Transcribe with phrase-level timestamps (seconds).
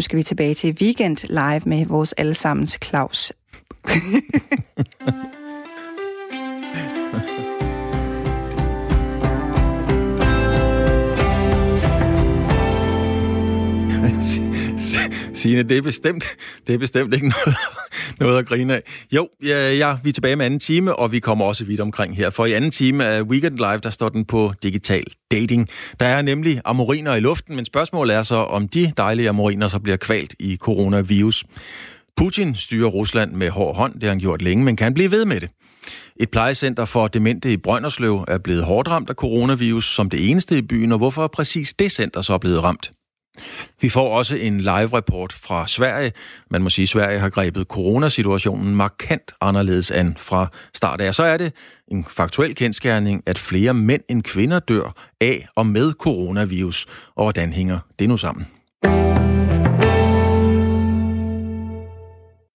[0.00, 3.32] Nu skal vi tilbage til Weekend Live med vores allesammens Claus.
[15.34, 16.24] Signe, det er bestemt,
[16.66, 17.56] det er bestemt ikke noget,
[18.26, 18.82] noget at grine af.
[19.12, 22.16] Jo, ja, ja, vi er tilbage med anden time, og vi kommer også vidt omkring
[22.16, 22.30] her.
[22.30, 25.68] For i anden time af Weekend Live, der står den på digital dating.
[26.00, 29.78] Der er nemlig amoriner i luften, men spørgsmålet er så, om de dejlige amoriner så
[29.78, 31.44] bliver kvalt i coronavirus.
[32.16, 35.24] Putin styrer Rusland med hård hånd, det har han gjort længe, men kan blive ved
[35.24, 35.50] med det.
[36.16, 40.58] Et plejecenter for demente i Brønderslev er blevet hårdt ramt af coronavirus som det eneste
[40.58, 42.90] i byen, og hvorfor er præcis det center så blevet ramt?
[43.80, 46.12] Vi får også en live-report fra Sverige.
[46.50, 51.14] Man må sige, at Sverige har grebet coronasituationen markant anderledes an fra start af.
[51.14, 51.52] Så er det
[51.88, 56.86] en faktuel kendskærning, at flere mænd end kvinder dør af og med coronavirus.
[57.16, 58.46] Og hvordan hænger det nu sammen?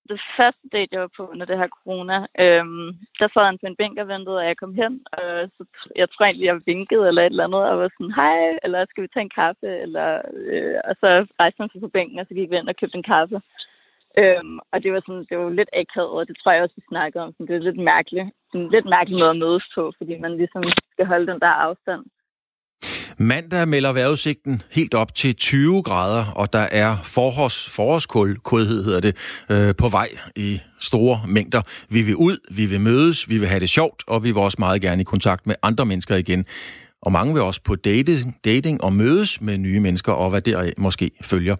[0.09, 2.87] Det første date, jeg var på under det her corona, øhm,
[3.19, 4.93] der sad han på en bænk og ventede, og jeg kom hen.
[5.17, 5.63] Og så,
[5.95, 9.03] jeg tror egentlig, jeg vinkede eller et eller andet, og var sådan, hej, eller skal
[9.03, 9.67] vi tage en kaffe?
[9.85, 10.21] Eller,
[10.51, 11.07] øh, og så
[11.39, 13.41] rejste han sig på bænken, og så gik vi ind og købte en kaffe.
[14.21, 16.83] Øhm, og det var sådan, det var lidt akavet, og det tror jeg også, vi
[16.89, 17.31] snakkede om.
[17.31, 18.27] Sådan, det er lidt mærkeligt.
[18.51, 22.03] Sådan, lidt mærkeligt måde at mødes på, fordi man ligesom skal holde den der afstand.
[23.17, 29.15] Mandag melder vejrudsigten helt op til 20 grader, og der er forårs, forårskodhed, hedder det,
[29.49, 31.61] øh, på vej i store mængder.
[31.89, 34.55] Vi vil ud, vi vil mødes, vi vil have det sjovt, og vi vil også
[34.59, 36.45] meget gerne i kontakt med andre mennesker igen.
[37.01, 40.71] Og mange vil også på dating, dating og mødes med nye mennesker, og hvad der
[40.77, 41.55] måske følger.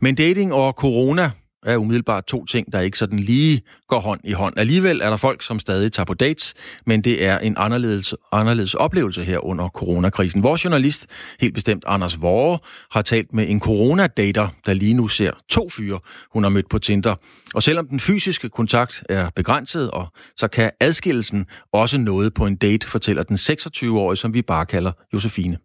[0.00, 1.30] Men dating og corona
[1.62, 4.58] er umiddelbart to ting, der ikke sådan lige går hånd i hånd.
[4.58, 6.54] Alligevel er der folk, som stadig tager på dates,
[6.86, 10.42] men det er en anderledes, anderledes oplevelse her under coronakrisen.
[10.42, 11.06] Vores journalist,
[11.40, 12.58] helt bestemt Anders Vore,
[12.90, 16.00] har talt med en coronadater, der lige nu ser to fyre,
[16.32, 17.14] hun har mødt på Tinder.
[17.54, 22.56] Og selvom den fysiske kontakt er begrænset, og så kan adskillelsen også noget på en
[22.56, 25.58] date, fortæller den 26-årige, som vi bare kalder Josefine.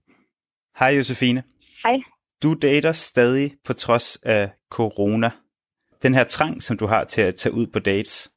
[0.80, 1.44] Hej Josefine.
[1.84, 1.98] Hej.
[2.44, 5.32] Du dater stadig på trods af corona
[6.04, 8.32] den her trang, som du har til at tage ud på dates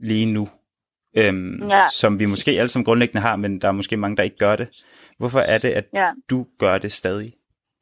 [0.00, 0.48] lige nu,
[1.16, 1.86] øhm, ja.
[1.88, 4.56] som vi måske alle som grundlæggende har, men der er måske mange, der ikke gør
[4.56, 4.68] det.
[5.18, 6.10] Hvorfor er det, at ja.
[6.30, 7.32] du gør det stadig?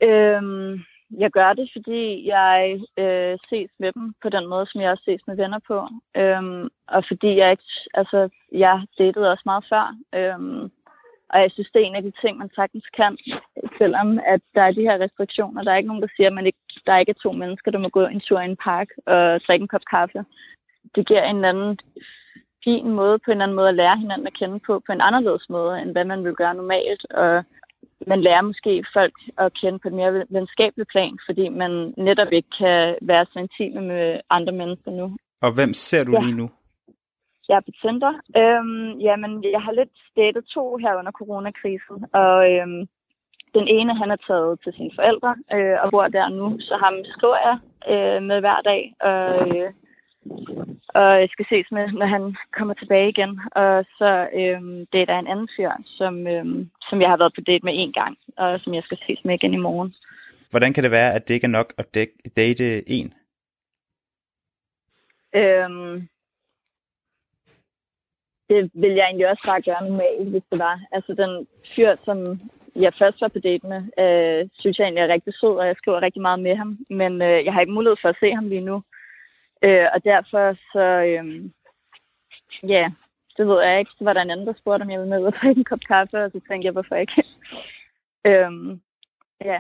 [0.03, 0.73] Øhm,
[1.19, 5.05] jeg gør det, fordi jeg øh, ses med dem på den måde, som jeg også
[5.05, 5.89] ses med venner på.
[6.17, 9.97] Øhm, og fordi jeg ikke, altså, jeg datede også meget før.
[10.15, 10.71] Øhm,
[11.33, 13.19] og jeg synes, det er en af de ting, man sagtens kan,
[13.79, 15.63] selvom at der er de her restriktioner.
[15.63, 17.79] Der er ikke nogen, der siger, at man ikke, der ikke er to mennesker, der
[17.79, 20.25] må gå en tur i en park og drikke en kop kaffe.
[20.95, 21.79] Det giver en anden
[22.65, 25.01] fin måde, på en eller anden måde at lære hinanden at kende på, på en
[25.01, 27.05] anderledes måde, end hvad man vil gøre normalt.
[27.11, 27.45] Og
[28.07, 32.51] man lærer måske folk at kende på et mere venskabelig plan, fordi man netop ikke
[32.59, 35.17] kan være så intime med andre mennesker nu.
[35.43, 36.21] Og hvem ser du ja.
[36.21, 36.51] lige nu?
[37.51, 38.15] Jeg er på Tinder.
[38.41, 42.83] Øhm, jamen, jeg har lidt datet to her under coronakrisen, og øhm,
[43.57, 46.95] den ene, han er taget til sine forældre øh, og bor der nu, så ham
[47.15, 47.57] skriver jeg
[47.93, 49.25] øh, med hver dag, og,
[49.57, 49.71] øh,
[50.99, 53.41] og jeg skal ses med, når han kommer tilbage igen.
[53.63, 54.61] Og så øh,
[54.93, 56.47] dater jeg en anden fyr, som, øh,
[56.89, 59.35] som jeg har været på date med en gang, og som jeg skal ses med
[59.35, 59.95] igen i morgen.
[60.51, 61.87] Hvordan kan det være, at det ikke er nok at
[62.37, 63.15] date en?
[65.35, 66.09] Øhm,
[68.51, 70.77] det ville jeg egentlig også bare gøre normalt, hvis det var.
[70.93, 71.33] Altså den
[71.75, 72.19] fyr, som
[72.85, 75.77] jeg først var på date med, øh, synes jeg egentlig er rigtig sød, og jeg
[75.77, 76.79] skriver rigtig meget med ham.
[76.91, 78.77] Men øh, jeg har ikke mulighed for at se ham lige nu.
[79.65, 81.25] Øh, og derfor så, øh,
[82.75, 82.85] ja,
[83.37, 83.91] det ved jeg ikke.
[83.99, 85.85] Så var der en anden, der spurgte, om jeg ville med og drikke en kop
[85.89, 87.25] kaffe, og så tænkte jeg, hvorfor ikke?
[88.31, 88.51] øh,
[89.45, 89.59] ja.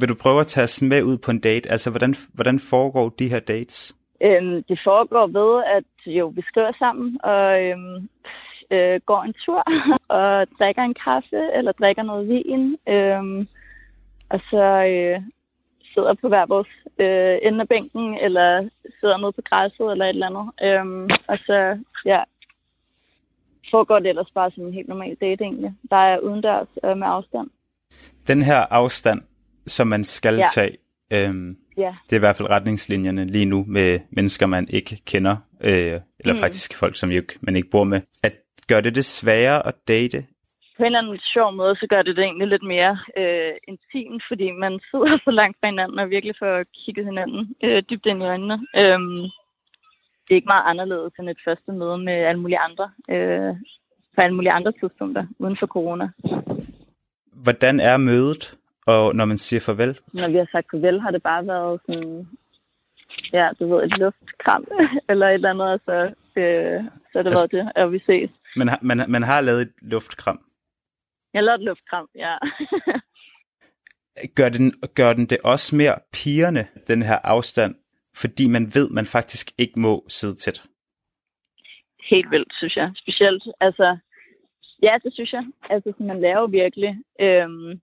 [0.00, 1.70] Vil du prøve at tage os med ud på en date?
[1.70, 3.96] Altså, hvordan, hvordan foregår de her dates?
[4.24, 8.08] Øhm, det foregår ved, at jo, vi skriver sammen og øhm,
[8.70, 9.62] øh, går en tur
[10.18, 12.76] og drikker en kaffe eller drikker noget vin.
[12.88, 13.48] Øhm,
[14.28, 14.64] og så
[14.94, 15.22] øh,
[15.94, 18.68] sidder på hver vores øh, ende af bænken eller
[19.00, 20.46] sidder nede på græsset eller et eller andet.
[20.66, 22.22] Øhm, og så ja,
[23.70, 25.74] foregår det ellers bare som en helt normal date egentlig.
[25.90, 27.50] Der er udendørs øh, med afstand.
[28.26, 29.22] Den her afstand,
[29.66, 30.46] som man skal ja.
[30.54, 30.76] tage,
[31.12, 31.94] øhm, Ja.
[32.04, 36.34] Det er i hvert fald retningslinjerne lige nu med mennesker, man ikke kender, øh, eller
[36.34, 36.38] mm.
[36.38, 37.10] faktisk folk, som
[37.40, 38.00] man ikke bor med.
[38.22, 38.32] At
[38.68, 40.26] gør det det sværere at date?
[40.76, 44.22] På en eller anden sjov måde, så gør det det egentlig lidt mere øh, intimt,
[44.28, 48.22] fordi man sidder så langt fra hinanden og virkelig får kigget hinanden øh, dybt ind
[48.22, 48.66] i øjnene.
[48.76, 49.22] Øhm,
[50.24, 53.54] det er ikke meget anderledes end et første møde med alle mulige andre, øh,
[54.14, 56.08] på alle mulige andre tidspunkter uden for corona.
[57.32, 58.56] Hvordan er mødet?
[58.86, 59.98] Og når man siger farvel?
[60.12, 62.26] Når vi har sagt farvel, har det bare været sådan
[63.32, 64.64] ja, du ved, et luftkram
[65.10, 68.30] eller et eller andet, og så, øh, så det altså, det, og vi ses.
[68.56, 70.40] Men man, man har lavet et luftkram?
[71.32, 72.36] Jeg har lavet et luftkram, ja.
[74.38, 77.74] gør, den, gør den det også mere pigerne, den her afstand,
[78.16, 80.62] fordi man ved, man faktisk ikke må sidde tæt?
[82.10, 82.92] Helt vildt, synes jeg.
[82.96, 83.98] Specielt, altså,
[84.82, 85.44] ja, det synes jeg.
[85.70, 87.80] Altså, så man laver virkelig øhm,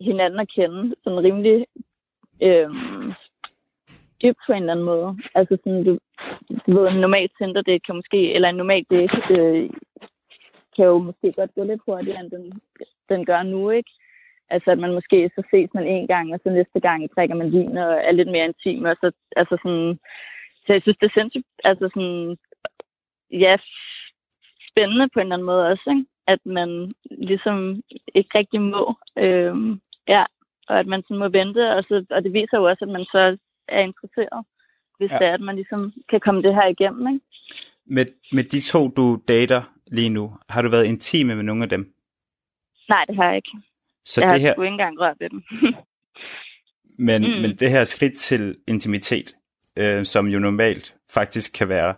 [0.00, 1.66] hinanden at kende sådan rimelig
[2.42, 2.70] øh,
[4.22, 5.18] dybt på en eller anden måde.
[5.34, 5.98] Altså sådan, du,
[6.66, 9.70] du ved, en normal center, det kan måske, eller en normal det, øh,
[10.76, 12.60] kan jo måske godt gå lidt hurtigere, end den,
[13.08, 13.90] den gør nu, ikke?
[14.50, 17.52] Altså, at man måske så ses man en gang, og så næste gang drikker man
[17.52, 19.98] vin og er lidt mere intim, og så, altså sådan,
[20.66, 22.36] så jeg synes, det er sindssygt, altså sådan,
[23.30, 23.56] ja,
[24.70, 26.06] spændende på en eller anden måde også, ikke?
[26.26, 27.82] at man ligesom
[28.14, 30.24] ikke rigtig må, øhm, ja,
[30.68, 33.04] og at man sådan må vente, og, så, og det viser jo også, at man
[33.04, 33.38] så
[33.68, 34.44] er interesseret,
[34.98, 35.18] hvis ja.
[35.18, 37.24] det er, at man ligesom kan komme det her igennem, ikke?
[37.86, 41.68] Med, med de to, du dater lige nu, har du været intime med nogle af
[41.68, 41.94] dem?
[42.88, 43.50] Nej, det har jeg ikke.
[44.04, 44.62] Så jeg det har her...
[44.62, 45.42] ikke engang rørt ved dem.
[47.08, 47.40] men, mm.
[47.40, 49.32] men det her skridt til intimitet,
[49.76, 51.94] øh, som jo normalt faktisk kan være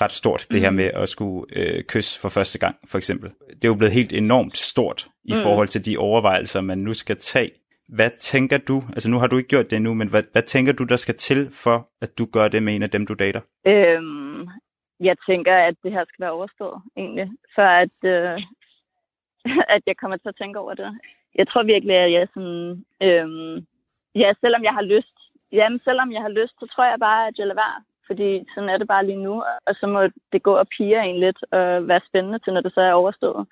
[0.00, 0.62] ret stort, det mm.
[0.62, 3.30] her med at skulle øh, kysse for første gang, for eksempel.
[3.48, 5.42] Det er jo blevet helt enormt stort i mm.
[5.42, 7.50] forhold til de overvejelser, man nu skal tage.
[7.88, 10.72] Hvad tænker du, altså nu har du ikke gjort det endnu, men hvad, hvad tænker
[10.72, 13.40] du, der skal til for, at du gør det med en af dem, du dater?
[13.66, 14.48] Øhm,
[15.00, 18.38] jeg tænker, at det her skal være overstået, egentlig, for at, øh,
[19.76, 20.98] at jeg kommer til at tænke over det.
[21.34, 23.66] Jeg tror virkelig, at jeg sådan, øhm,
[24.14, 25.16] ja, selvom jeg har lyst,
[25.52, 28.70] jamen selvom jeg har lyst, så tror jeg bare, at jeg lader være fordi sådan
[28.70, 29.34] er det bare lige nu,
[29.68, 30.00] og så må
[30.32, 33.46] det gå og pige en lidt og være spændende til, når det så er overstået,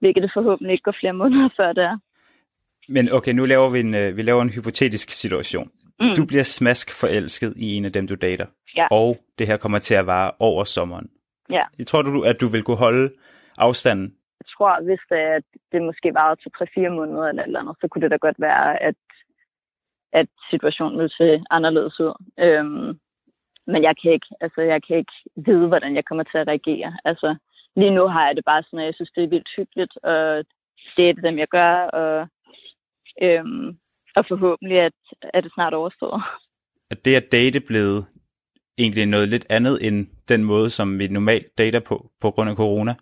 [0.00, 1.98] hvilket det forhåbentlig ikke går flere måneder før det er.
[2.88, 5.70] Men okay, nu laver vi en, øh, vi laver en hypotetisk situation.
[6.00, 6.14] Mm.
[6.16, 8.86] Du bliver smask forelsket i en af dem, du dater, ja.
[8.90, 11.10] og det her kommer til at vare over sommeren.
[11.50, 11.64] Ja.
[11.78, 13.12] Jeg tror du, at du vil kunne holde
[13.58, 14.14] afstanden?
[14.40, 15.42] Jeg tror, hvis det, at
[15.72, 18.82] det måske var til 3-4 måneder eller eller andet, så kunne det da godt være,
[18.82, 18.94] at,
[20.12, 22.14] at situationen ville se anderledes ud.
[22.38, 22.98] Øhm,
[23.66, 26.96] men jeg kan ikke, altså jeg kan ikke vide, hvordan jeg kommer til at reagere.
[27.04, 27.36] Altså,
[27.80, 30.44] lige nu har jeg det bare sådan, at jeg synes, det er vildt hyggeligt, og
[30.96, 32.28] det er det dem, jeg gør, og,
[33.22, 33.68] øhm,
[34.16, 34.98] og forhåbentlig at,
[35.34, 36.22] er det snart overstået.
[36.90, 38.06] Er det at date blevet
[38.78, 42.56] egentlig noget lidt andet end den måde, som vi normalt dater på, på grund af
[42.56, 42.94] corona?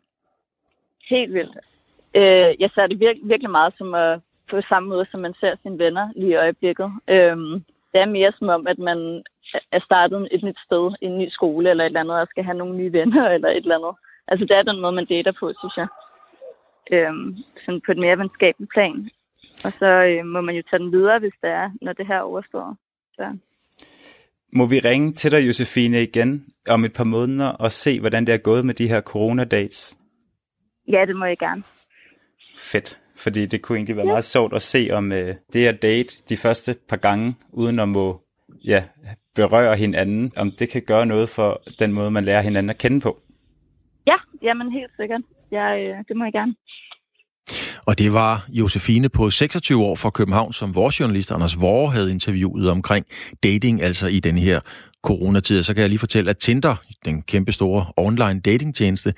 [1.10, 1.56] Helt vildt.
[2.14, 4.20] Øh, jeg ser det vir- virkelig meget som at,
[4.50, 6.90] på samme måde, som man ser sine venner lige i øjeblikket.
[7.08, 7.52] Øhm,
[7.92, 9.22] det er mere som om, at man
[9.72, 12.58] er startet et nyt sted, en ny skole eller et eller andet, og skal have
[12.58, 13.94] nogle nye venner eller et eller andet.
[14.28, 15.88] Altså det er den måde, man dater på, synes jeg.
[16.92, 19.10] Øhm, sådan på et mere venskabeligt plan.
[19.64, 22.20] Og så øh, må man jo tage den videre, hvis det er, når det her
[22.20, 22.76] overstår.
[23.14, 23.36] Så.
[24.52, 28.34] Må vi ringe til dig, Josefine, igen om et par måneder og se, hvordan det
[28.34, 29.98] er gået med de her corona-dates?
[30.88, 31.62] Ja, det må jeg gerne.
[32.58, 34.12] Fedt, fordi det kunne egentlig være ja.
[34.12, 37.88] meget sjovt at se, om øh, det her date de første par gange, uden at
[37.88, 38.20] må
[38.64, 38.84] ja,
[39.34, 43.00] berører hinanden, om det kan gøre noget for den måde, man lærer hinanden at kende
[43.00, 43.18] på.
[44.10, 45.22] Ja, jamen helt sikkert.
[45.52, 46.54] Ja, øh, det må jeg gerne.
[47.86, 52.10] Og det var Josefine på 26 år fra København, som vores journalist Anders Vore havde
[52.10, 53.06] interviewet omkring
[53.42, 54.60] dating, altså i den her
[55.02, 55.62] coronatid.
[55.62, 59.14] Så kan jeg lige fortælle, at Tinder, den kæmpe store online datingtjeneste,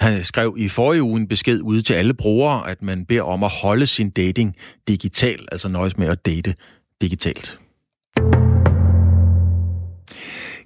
[0.00, 3.44] han skrev i forrige uge en besked ude til alle brugere, at man beder om
[3.44, 4.56] at holde sin dating
[4.88, 6.54] digital, altså nøjes med at date
[7.00, 7.58] digitalt.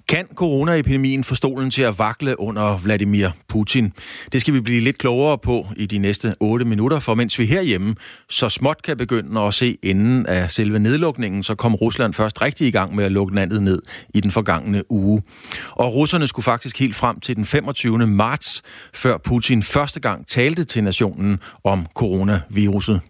[0.08, 3.92] Kan coronaepidemien få stolen til at vakle under Vladimir Putin?
[4.32, 7.46] Det skal vi blive lidt klogere på i de næste 8 minutter, for mens vi
[7.46, 7.94] herhjemme
[8.28, 12.68] så småt kan begynde at se enden af selve nedlukningen, så kom Rusland først rigtig
[12.68, 13.82] i gang med at lukke landet ned
[14.14, 15.22] i den forgangne uge.
[15.70, 18.06] Og russerne skulle faktisk helt frem til den 25.
[18.06, 18.62] marts,
[18.94, 23.00] før Putin første gang talte til nationen om coronaviruset.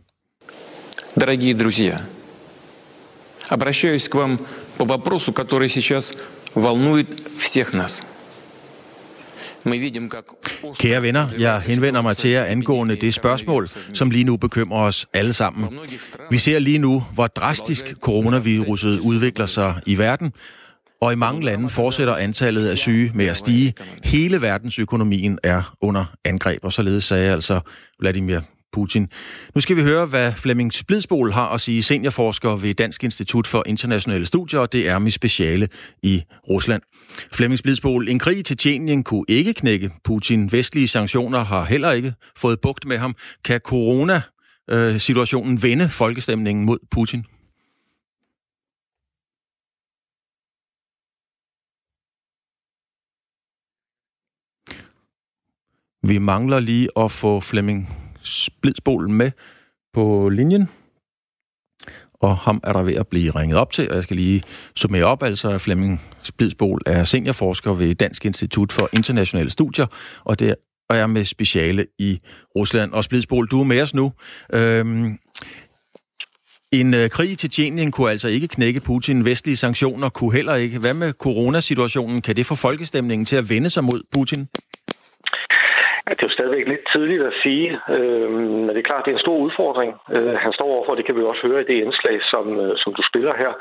[1.20, 1.98] Дорогие друзья,
[3.50, 4.38] обращаюсь к вам
[4.78, 6.14] по вопросу, который сейчас
[6.54, 7.08] волнует
[7.38, 8.02] всех нас.
[10.78, 15.06] Kære venner, jeg henvender mig til jer angående det spørgsmål, som lige nu bekymrer os
[15.12, 15.68] alle sammen.
[16.30, 20.32] Vi ser lige nu, hvor drastisk coronaviruset udvikler sig i verden,
[21.00, 23.74] og i mange lande fortsætter antallet af syge med at stige.
[24.04, 27.60] Hele verdensøkonomien er under angreb, og således sagde altså
[28.00, 28.40] Vladimir
[28.73, 29.07] Putin.
[29.55, 33.63] Nu skal vi høre, hvad Flemming Splidsbol har at sige, seniorforsker ved Dansk Institut for
[33.65, 35.69] Internationale Studier, og det er mit speciale
[36.03, 36.81] i Rusland.
[37.31, 40.51] Flemming Splidsbol, en krig til Tjenien kunne ikke knække Putin.
[40.51, 43.15] Vestlige sanktioner har heller ikke fået bugt med ham.
[43.45, 47.25] Kan corona-situationen vende folkestemningen mod Putin?
[56.07, 59.31] Vi mangler lige at få Flemming Splidsbol med
[59.93, 60.69] på linjen.
[62.13, 64.43] Og ham er der ved at blive ringet op til, og jeg skal lige
[64.75, 65.23] summere op.
[65.23, 69.85] Altså, Flemming Splidsbol er seniorforsker ved Dansk Institut for Internationale Studier,
[70.23, 70.55] og det
[70.89, 72.19] og er med speciale i
[72.55, 72.91] Rusland.
[72.91, 74.13] Og Splidsbol, du er med os nu.
[74.53, 75.19] Øhm,
[76.71, 79.25] en øh, krig i Tjetjenien kunne altså ikke knække Putin.
[79.25, 80.79] Vestlige sanktioner kunne heller ikke.
[80.79, 82.21] Hvad med coronasituationen?
[82.21, 84.47] Kan det få folkestemningen til at vende sig mod Putin?
[86.07, 89.11] Ja, det er jo stadigvæk lidt tidligt at sige, øh, men det er klart, det
[89.11, 89.91] er en stor udfordring.
[90.15, 92.93] Øh, han står overfor, det kan vi også høre i det indslag, som, øh, som
[92.93, 93.51] du spiller her.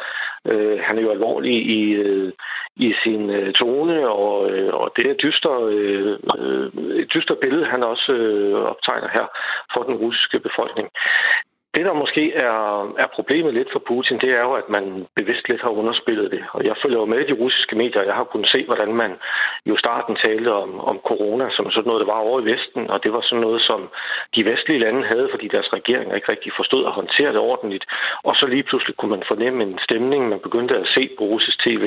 [0.51, 2.33] Øh, han er jo alvorlig i, øh,
[2.77, 6.67] i sin øh, tone, og, øh, og det er dyster, øh, øh
[7.01, 9.27] et dyster billede, han også øh, optegner her
[9.75, 10.89] for den russiske befolkning.
[11.75, 12.59] Det, der måske er,
[12.99, 16.43] er problemet lidt for Putin, det er jo, at man bevidst lidt har underspillet det.
[16.53, 19.13] Og jeg følger jo med i de russiske medier, jeg har kunnet se, hvordan man
[19.67, 23.05] jo starten talte om, om corona som sådan noget, der var over i Vesten, og
[23.05, 23.81] det var sådan noget, som
[24.35, 27.85] de vestlige lande havde, fordi deres regeringer ikke rigtig forstod at håndtere det ordentligt.
[28.23, 31.59] Og så lige pludselig kunne man fornemme en stemning, man begyndte at se på russisk
[31.65, 31.85] tv,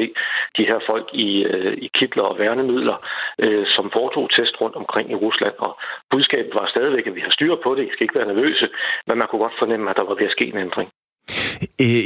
[0.58, 2.98] de her folk i, øh, i kitler og værnemidler,
[3.40, 5.56] øh, som foretog test rundt omkring i Rusland.
[5.58, 5.78] Og
[6.12, 8.68] budskabet var stadigvæk, at vi har styr på det, I skal ikke være nervøse,
[9.08, 10.90] men man kunne godt fornemme, fornemme, at der var ved at ske en ændring.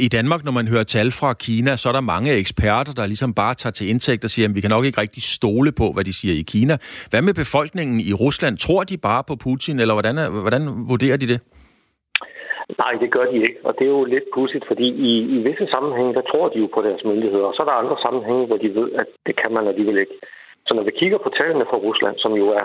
[0.06, 3.30] I Danmark, når man hører tal fra Kina, så er der mange eksperter, der ligesom
[3.42, 6.04] bare tager til indtægt og siger, at vi kan nok ikke rigtig stole på, hvad
[6.08, 6.74] de siger i Kina.
[7.10, 8.54] Hvad med befolkningen i Rusland?
[8.66, 10.62] Tror de bare på Putin, eller hvordan, hvordan
[10.92, 11.38] vurderer de det?
[12.82, 15.66] Nej, det gør de ikke, og det er jo lidt pudsigt, fordi i, i visse
[15.74, 18.58] sammenhænge, der tror de jo på deres myndigheder, og så er der andre sammenhænge, hvor
[18.64, 20.16] de ved, at det kan man alligevel ikke.
[20.66, 22.64] Så når vi kigger på tallene fra Rusland, som jo er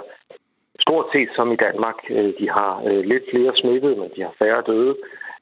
[0.86, 2.00] stort set som i Danmark.
[2.10, 4.96] Øh, de har øh, lidt flere smittede, men de har færre døde.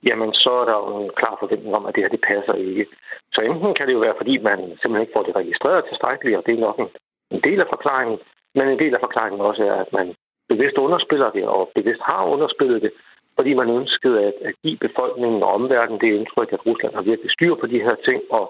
[0.07, 2.85] Jamen, så er der jo en klar forventning om, at det her det passer ikke.
[3.33, 6.43] Så enten kan det jo være, fordi man simpelthen ikke får det registreret tilstrækkeligt, og
[6.45, 6.89] det er nok en,
[7.35, 8.17] en del af forklaringen.
[8.55, 10.07] Men en del af forklaringen også er, at man
[10.49, 12.91] bevidst underspiller det, og bevidst har underspillet det,
[13.37, 17.31] fordi man ønskede at, at give befolkningen og omverdenen det indtryk, at Rusland har virkelig
[17.31, 18.45] styr på de her ting, og,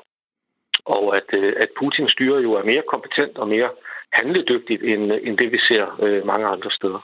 [0.86, 3.70] og at, øh, at Putins styre jo er mere kompetent og mere
[4.20, 7.00] handledygtigt end, end det, vi ser øh, mange andre steder.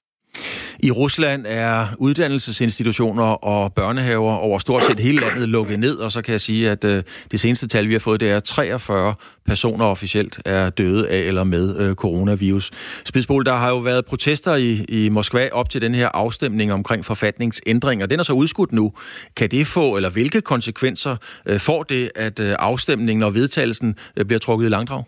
[0.83, 6.21] I Rusland er uddannelsesinstitutioner og børnehaver over stort set hele landet lukket ned, og så
[6.21, 9.85] kan jeg sige, at øh, det seneste tal, vi har fået, det er 43 personer
[9.85, 12.71] officielt er døde af eller med øh, coronavirus.
[13.05, 17.05] Spidsbol, der har jo været protester i, i Moskva op til den her afstemning omkring
[17.05, 18.05] forfatningsændringer.
[18.05, 18.93] Den er så udskudt nu.
[19.35, 24.25] Kan det få, eller hvilke konsekvenser øh, får det, at øh, afstemningen og vedtagelsen øh,
[24.25, 25.03] bliver trukket i langdrag?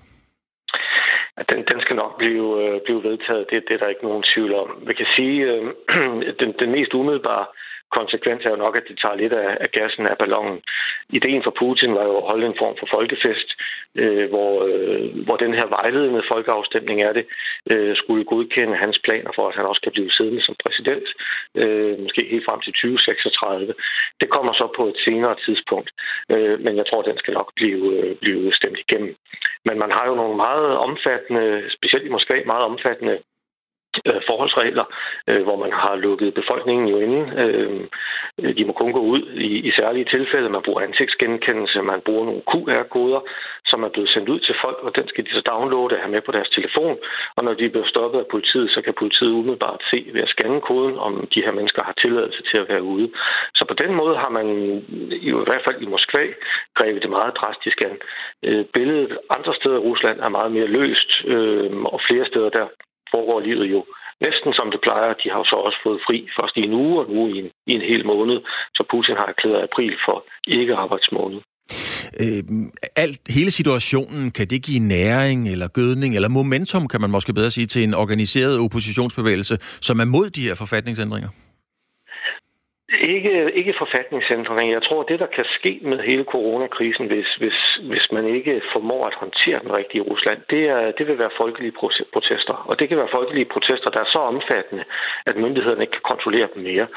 [1.49, 3.49] Den, den skal nok blive, øh, blive vedtaget.
[3.49, 4.69] Det, det er der ikke nogen tvivl om.
[4.87, 5.63] Vi kan sige, øh,
[6.39, 7.45] den, den mest umiddelbare
[7.99, 10.61] konsekvens er jo nok, at det tager lidt af, af gassen af ballonen.
[11.09, 13.49] Ideen for Putin var jo at holde en form for folkefest,
[14.01, 17.25] øh, hvor, øh, hvor den her vejledende folkeafstemning er det,
[17.71, 21.07] øh, skulle godkende hans planer for, at han også kan blive siddende som præsident,
[21.61, 23.73] øh, måske helt frem til 2036.
[24.21, 25.89] Det kommer så på et senere tidspunkt,
[26.33, 29.15] øh, men jeg tror, den skal nok blive, øh, blive stemt igennem.
[29.65, 31.45] Men man har jo nogle meget omfattende,
[31.77, 33.19] specielt i Moskva, meget omfattende
[34.07, 34.85] øh, forholdsregler,
[35.27, 37.21] øh, hvor man har lukket befolkningen jo inde.
[37.41, 37.81] Øh,
[38.57, 40.49] de må kun gå ud i, i særlige tilfælde.
[40.49, 43.21] Man bruger ansigtsgenkendelse, man bruger nogle QR-koder,
[43.65, 46.11] som er blevet sendt ud til folk, og den skal de så downloade og have
[46.11, 46.97] med på deres telefon.
[47.35, 50.61] Og når de bliver stoppet af politiet, så kan politiet umiddelbart se ved at scanne
[50.61, 53.11] koden, om de her mennesker har tilladelse til at være ude.
[53.55, 54.47] Så på den måde har man
[55.11, 56.23] i hvert fald i Moskva
[56.77, 57.97] grebet det meget drastisk an.
[58.43, 62.67] Øh, billedet andre steder i Rusland er meget mere løst, øh, og flere steder der
[63.13, 63.81] foregår livet jo
[64.25, 65.19] næsten som det plejer.
[65.21, 67.49] De har jo så også fået fri først i en uge og nu i en,
[67.71, 68.37] i en hel måned.
[68.77, 71.39] Så Putin har erklæret april for ikke arbejdsmåned.
[72.23, 72.43] Øh,
[72.95, 77.51] alt, hele situationen, kan det give næring eller gødning eller momentum, kan man måske bedre
[77.51, 79.55] sige, til en organiseret oppositionsbevægelse,
[79.87, 81.29] som er mod de her forfatningsændringer?
[82.99, 84.71] Ikke, ikke forfatningsændring.
[84.71, 89.07] Jeg tror, det, der kan ske med hele coronakrisen, hvis, hvis, hvis man ikke formår
[89.07, 91.73] at håndtere den rigtige i Rusland, det, er, det vil være folkelige
[92.13, 92.53] protester.
[92.69, 94.83] Og det kan være folkelige protester, der er så omfattende,
[95.25, 96.87] at myndighederne ikke kan kontrollere dem mere.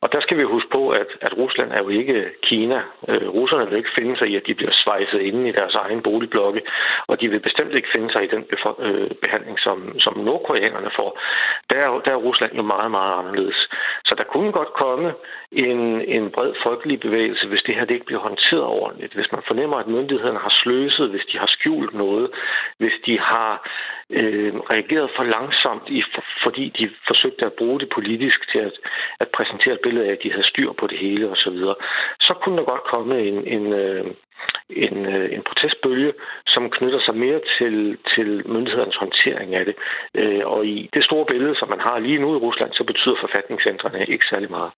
[0.00, 2.82] Og der skal vi huske på, at, at Rusland er jo ikke Kina.
[3.08, 6.02] Øh, russerne vil ikke finde sig i, at de bliver svejset inde i deres egen
[6.02, 6.60] boligblokke,
[7.06, 8.44] og de vil bestemt ikke finde sig i den
[8.78, 11.20] øh, behandling, som, som nordkoreanerne får.
[11.70, 13.68] Der der er Rusland jo meget, meget anderledes.
[14.04, 15.14] Så der kunne godt komme
[15.54, 15.80] en,
[16.16, 19.14] en bred folkelig bevægelse, hvis det her det ikke bliver håndteret ordentligt.
[19.14, 22.30] Hvis man fornemmer, at myndighederne har sløset, hvis de har skjult noget,
[22.78, 23.68] hvis de har
[24.10, 28.72] øh, reageret for langsomt, i, for, fordi de forsøgte at bruge det politisk til at,
[29.20, 31.74] at præsentere et billede af, at de havde styr på det hele osv., så, videre.
[32.20, 34.06] så kunne der godt komme en, en, øh,
[34.70, 36.12] en, øh, en protestbølge,
[36.46, 39.74] som knytter sig mere til, til myndighedernes håndtering af det.
[40.14, 43.16] Øh, og i det store billede, som man har lige nu i Rusland, så betyder
[43.20, 44.70] forfatningsændringerne ikke særlig meget.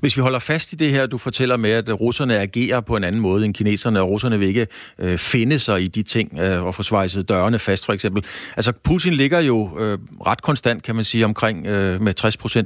[0.00, 3.04] Hvis vi holder fast i det her, du fortæller med, at russerne agerer på en
[3.04, 4.66] anden måde end kineserne, og russerne vil ikke
[4.98, 8.24] øh, finde sig i de ting øh, og få svejset dørene fast, for eksempel.
[8.56, 12.14] Altså, Putin ligger jo øh, ret konstant, kan man sige, omkring øh, med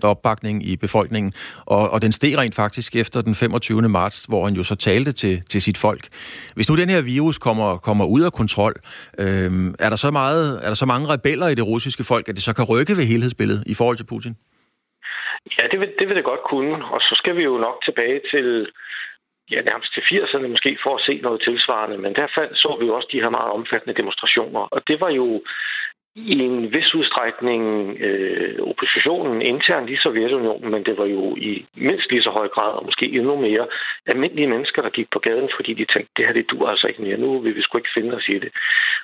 [0.02, 1.32] 60% opbakning i befolkningen,
[1.66, 3.88] og, og den steg rent faktisk efter den 25.
[3.88, 6.08] marts, hvor han jo så talte til, til sit folk.
[6.54, 8.74] Hvis nu den her virus kommer, kommer ud af kontrol,
[9.18, 12.34] øh, er, der så meget, er der så mange rebeller i det russiske folk, at
[12.34, 14.36] det så kan rykke ved helhedsbilledet i forhold til Putin?
[15.58, 16.84] Ja, det vil, det vil det godt kunne.
[16.84, 18.72] Og så skal vi jo nok tilbage til
[19.50, 21.98] ja, nærmest til 80'erne måske for at se noget tilsvarende.
[21.98, 24.60] Men der så vi jo også de her meget omfattende demonstrationer.
[24.60, 25.42] Og det var jo
[26.14, 27.62] i en vis udstrækning
[28.00, 32.72] øh, oppositionen internt i Sovjetunionen, men det var jo i mindst lige så høj grad,
[32.72, 33.66] og måske endnu mere,
[34.06, 37.02] almindelige mennesker, der gik på gaden, fordi de tænkte, det her det dur altså ikke
[37.02, 38.52] mere, nu vil vi sgu ikke finde os i det.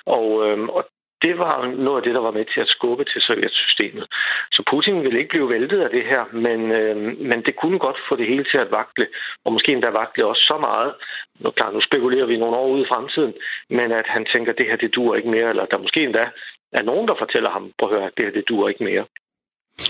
[0.05, 0.83] Og, øh, og
[1.21, 4.05] det var noget af det, der var med til at skubbe til sovjetsystemet.
[4.51, 6.95] Så Putin ville ikke blive væltet af det her, men, øh,
[7.29, 9.07] men det kunne godt få det hele til at vakle,
[9.45, 10.93] og måske endda vakle også så meget.
[11.39, 13.33] Nu, klar, nu spekulerer vi nogle år ude i fremtiden,
[13.69, 16.25] men at han tænker, at det her det dur ikke mere, eller der måske endda
[16.73, 19.05] er nogen, der fortæller ham, på at høre, at det her det dur ikke mere.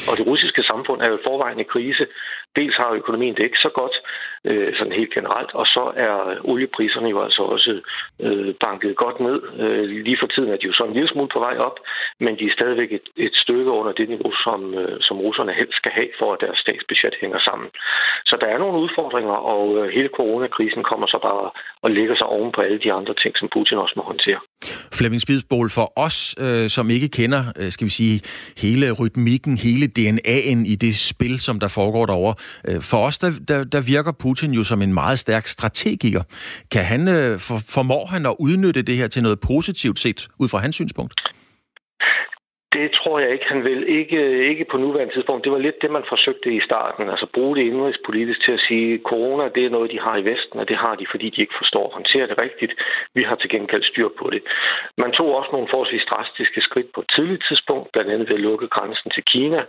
[0.10, 2.06] Og det russiske samfund er jo forvejen i krise.
[2.56, 3.96] Dels har økonomien det ikke så godt,
[4.46, 6.13] øh, sådan helt generelt, og så er
[6.51, 7.81] oliepriserne jo altså også
[8.25, 9.39] øh, banket godt ned.
[9.63, 11.77] Øh, lige for tiden er de jo så en lille smule på vej op,
[12.19, 15.75] men de er stadigvæk et, et stykke under det niveau, som, øh, som russerne helst
[15.81, 17.69] skal have, for at deres statsbudget hænger sammen.
[18.29, 21.50] Så der er nogle udfordringer, og øh, hele coronakrisen kommer så bare
[21.84, 24.39] og lægger sig oven på alle de andre ting, som Putin også må håndtere.
[24.98, 28.22] Flemming Spidsbol, for os, øh, som ikke kender, øh, skal vi sige,
[28.58, 32.36] hele rytmikken, hele DNA'en i det spil, som der foregår derovre,
[32.67, 36.24] øh, for os, der, der, der virker Putin Putin jo som en meget stærk strategiker.
[36.74, 40.48] Kan han, øh, for, formår han at udnytte det her til noget positivt set, ud
[40.52, 41.14] fra hans synspunkt?
[42.78, 43.82] Det tror jeg ikke, han vil.
[44.00, 45.44] Ikke, ikke på nuværende tidspunkt.
[45.44, 47.10] Det var lidt det, man forsøgte i starten.
[47.10, 50.26] Altså bruge det indrigspolitisk til at sige, at corona det er noget, de har i
[50.32, 52.74] Vesten, og det har de, fordi de ikke forstår at håndtere det rigtigt.
[53.15, 54.42] Vi har til gengæld styr på det.
[55.04, 58.46] Man tog også nogle forholdsvis drastiske skridt på et tidligt tidspunkt, blandt andet ved at
[58.50, 59.62] lukke grænsen til Kina.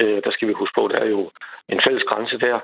[0.00, 1.30] Øh, der skal vi huske på, at der er jo
[1.72, 2.58] en fælles grænse der.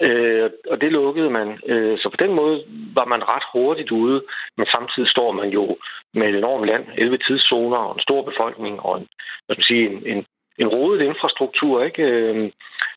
[0.00, 1.58] Øh, og det lukkede man.
[1.66, 4.22] Øh, så på den måde var man ret hurtigt ude,
[4.56, 5.76] men samtidig står man jo
[6.14, 9.08] med et enormt land, 11 tidszoner og en stor befolkning og en,
[9.46, 10.26] hvad skal man sige, en, en,
[10.58, 11.82] en rodet infrastruktur.
[11.82, 12.02] Ikke?
[12.02, 12.50] Øh,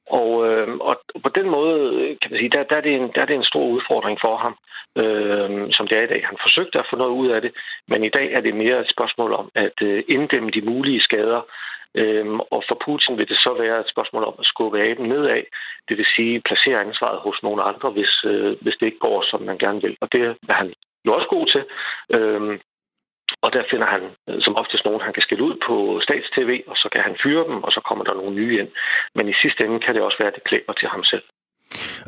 [0.10, 1.80] og, øh, og på den måde,
[2.22, 4.36] kan man sige, der, der, er, det en, der er det en stor udfordring for
[4.38, 4.56] ham,
[5.02, 6.22] øh, som det er i dag.
[6.26, 7.52] Han forsøgte at få noget ud af det,
[7.88, 11.42] men i dag er det mere et spørgsmål om at øh, inddæmme de mulige skader,
[11.95, 15.43] Øhm, og for Putin vil det så være et spørgsmål om at skubbe aben nedad,
[15.88, 19.41] det vil sige placere ansvaret hos nogle andre, hvis, øh, hvis det ikke går, som
[19.41, 19.97] man gerne vil.
[20.01, 20.73] Og det er han
[21.06, 21.63] jo også god til.
[22.15, 22.60] Øhm,
[23.41, 26.77] og der finder han øh, som oftest nogen, han kan skille ud på statstv, og
[26.77, 28.69] så kan han fyre dem, og så kommer der nogle nye ind.
[29.15, 31.23] Men i sidste ende kan det også være, at det klæber til ham selv.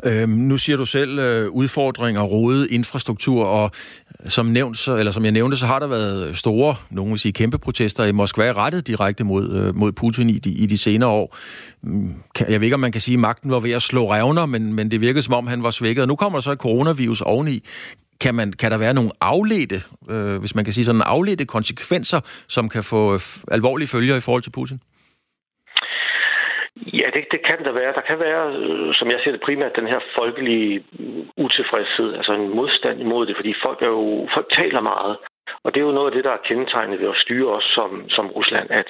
[0.04, 3.70] Øhm, nu siger du selv øh, udfordringer, rode infrastruktur, og
[4.24, 7.20] øh, som, nævnt, så, eller som jeg nævnte, så har der været store, nogen vil
[7.20, 10.78] sige kæmpe protester i Moskva, rettet direkte mod, øh, mod Putin i de, i de
[10.78, 11.36] senere år.
[11.82, 12.14] Mm,
[12.48, 14.72] jeg ved ikke, om man kan sige, at magten var ved at slå revner, men,
[14.72, 16.02] men det virkede som om, han var svækket.
[16.02, 17.62] Og nu kommer der så et coronavirus oveni.
[18.20, 22.20] Kan, man, kan der være nogle afledte, øh, hvis man kan sige sådan, afledte konsekvenser,
[22.48, 24.80] som kan få øh, alvorlige følger i forhold til Putin?
[26.76, 27.92] Ja, det, det kan der være.
[27.92, 30.84] Der kan være, øh, som jeg ser det primært, den her folkelige
[31.36, 35.16] utilfredshed, altså en modstand imod det, fordi folk, er jo, folk taler meget.
[35.64, 38.08] Og det er jo noget af det, der er kendetegnet ved at styre os som,
[38.08, 38.88] som Rusland, at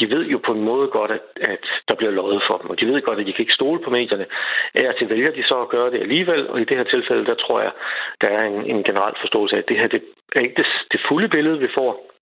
[0.00, 2.80] de ved jo på en måde godt, at, at der bliver løjet for dem, og
[2.80, 4.26] de ved godt, at de kan ikke stole på medierne.
[4.74, 7.34] Af til vælger de så at gøre det alligevel, og i det her tilfælde, der
[7.34, 7.72] tror jeg,
[8.20, 10.02] der er en, en generel forståelse af, at det her det
[10.36, 12.15] er ikke det, det fulde billede, vi får,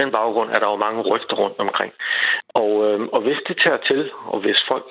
[0.00, 1.92] den baggrund er der jo mange rygter rundt omkring.
[2.48, 4.90] Og, øh, og hvis det tager til, og hvis folk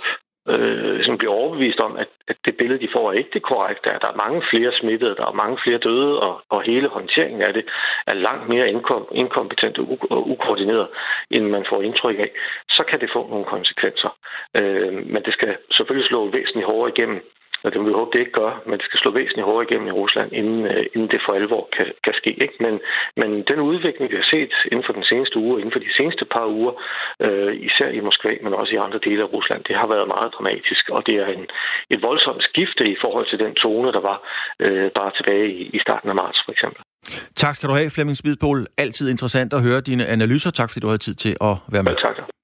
[0.50, 3.92] øh, som bliver overbevist om, at, at det billede, de får, er ikke det korrekte,
[3.92, 7.42] at der er mange flere smittede, der er mange flere døde, og, og hele håndteringen
[7.42, 7.66] af det
[8.08, 10.88] er langt mere inkom, inkompetent og, og ukoordineret,
[11.32, 12.32] end man får indtryk af,
[12.70, 14.18] så kan det få nogle konsekvenser.
[14.56, 17.22] Øh, men det skal selvfølgelig slå væsentligt hårdere igennem
[17.64, 19.88] og det må vi håbe, det ikke gør, men det skal slå væsentligt hårdere igennem
[19.88, 22.32] i Rusland, inden, øh, inden det for alvor kan, kan ske.
[22.46, 22.58] Ikke?
[22.66, 22.74] Men,
[23.22, 26.26] men den udvikling, vi har set inden for den seneste uge, inden for de seneste
[26.26, 26.74] par uger,
[27.26, 30.30] øh, især i Moskva, men også i andre dele af Rusland, det har været meget
[30.36, 31.46] dramatisk, og det er en,
[31.94, 34.18] et voldsomt skifte i forhold til den tone, der var
[34.66, 36.82] øh, bare tilbage i, i starten af marts, for eksempel.
[37.36, 38.60] Tak skal du have, Flemming Spidspol.
[38.78, 40.52] Altid interessant at høre dine analyser.
[40.52, 41.92] Tak fordi du havde tid til at være med.
[41.92, 42.37] Ja, tak.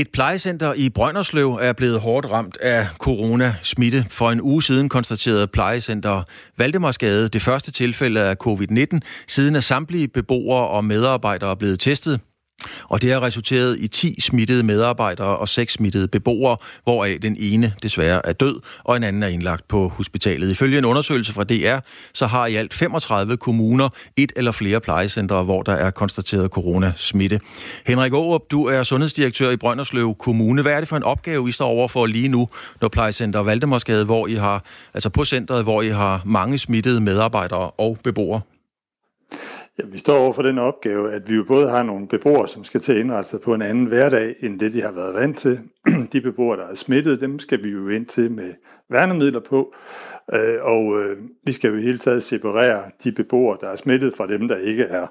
[0.00, 4.06] Et plejecenter i Brønderslev er blevet hårdt ramt af coronasmitte.
[4.10, 6.22] For en uge siden konstaterede plejecenter
[6.58, 12.20] Valdemarsgade det første tilfælde af covid-19, siden er samtlige beboere og medarbejdere blevet testet.
[12.88, 17.74] Og det har resulteret i 10 smittede medarbejdere og 6 smittede beboere, hvoraf den ene
[17.82, 20.50] desværre er død, og en anden er indlagt på hospitalet.
[20.50, 21.78] Ifølge en undersøgelse fra DR,
[22.14, 27.40] så har i alt 35 kommuner et eller flere plejecentre, hvor der er konstateret coronasmitte.
[27.86, 30.62] Henrik Aarup, du er sundhedsdirektør i Brønderslev Kommune.
[30.62, 32.48] Hvad er det for en opgave, I står overfor lige nu,
[32.80, 37.70] når plejecenter Valdemarsgade, hvor I har, altså på centret, hvor I har mange smittede medarbejdere
[37.70, 38.40] og beboere?
[39.78, 42.64] Ja, vi står over for den opgave, at vi jo både har nogle beboere, som
[42.64, 45.38] skal til at indrette sig på en anden hverdag, end det de har været vant
[45.38, 45.60] til.
[46.12, 48.54] De beboere, der er smittet, dem skal vi jo ind til med
[48.88, 49.74] værnemidler på,
[50.32, 54.16] øh, og øh, vi skal jo i hele taget separere de beboere, der er smittet,
[54.16, 55.06] fra dem, der ikke er.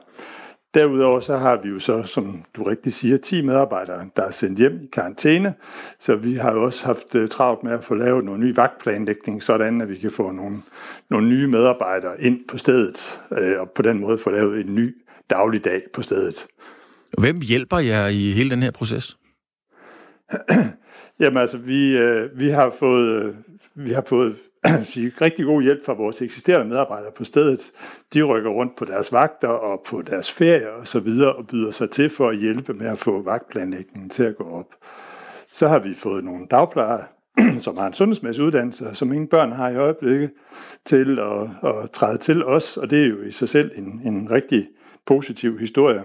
[0.74, 4.60] Derudover så har vi jo så, som du rigtig siger, 10 medarbejdere, der er sendt
[4.60, 5.54] hjem i karantæne,
[6.00, 9.44] så vi har jo også haft uh, travlt med at få lavet noget ny vagtplanlægning,
[9.44, 10.58] sådan at vi kan få nogle,
[11.10, 14.96] nogle nye medarbejdere ind på stedet, uh, og på den måde få lavet en ny
[15.30, 16.48] dagligdag på stedet.
[17.18, 19.18] Hvem hjælper jer i hele den her proces?
[21.20, 23.36] Jamen altså, vi, uh, vi har fået,
[23.76, 24.36] vi har fået
[24.84, 27.72] sige, rigtig god hjælp fra vores eksisterende medarbejdere på stedet.
[28.14, 31.72] De rykker rundt på deres vagter og på deres ferier og så videre og byder
[31.72, 34.76] sig til for at hjælpe med at få vagtplanlægningen til at gå op.
[35.54, 37.04] Så har vi fået nogle dagplejere,
[37.66, 40.32] som har en sundhedsmæssig uddannelse, som ingen børn har i øjeblikket,
[40.86, 44.32] til at, at træde til os, og det er jo i sig selv en, en
[44.32, 44.68] rigtig
[45.06, 46.04] positiv historie.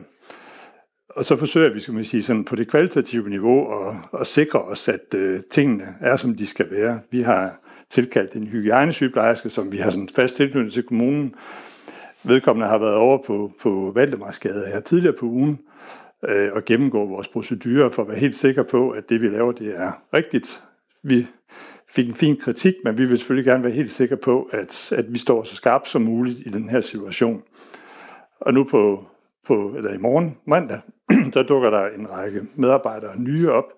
[1.09, 4.63] Og så forsøger vi, skal man sige, sådan på det kvalitative niveau at, at sikre
[4.63, 7.01] os, at øh, tingene er, som de skal være.
[7.11, 7.59] Vi har
[7.93, 11.35] tilkaldt en hygiejnesygeplejerske, som vi har sådan fast tilknyttet til kommunen.
[12.25, 15.59] Vedkommende har været over på, på Valdemarsgade her tidligere på ugen
[16.29, 19.53] øh, og gennemgå vores procedurer for at være helt sikre på, at det vi laver,
[19.53, 20.63] det er rigtigt.
[21.03, 21.27] Vi
[21.89, 25.13] fik en fin kritik, men vi vil selvfølgelig gerne være helt sikre på, at, at
[25.13, 27.43] vi står så skarpt som muligt i den her situation.
[28.41, 29.05] Og nu på,
[29.47, 30.81] på eller i morgen, mandag,
[31.35, 33.73] der dukker der en række medarbejdere nye op,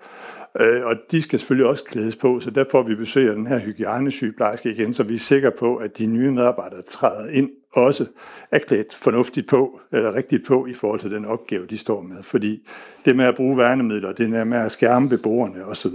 [0.61, 3.59] Øh, og de skal selvfølgelig også klædes på, så der får vi besøger den her
[3.59, 8.07] hygiejnesygeplejerske igen, så vi er sikre på, at de nye medarbejdere træder ind også
[8.51, 12.17] er klædt fornuftigt på, eller rigtigt på i forhold til den opgave, de står med.
[12.23, 12.61] Fordi
[13.05, 15.91] det med at bruge værnemidler, det med at skærme beboerne osv.,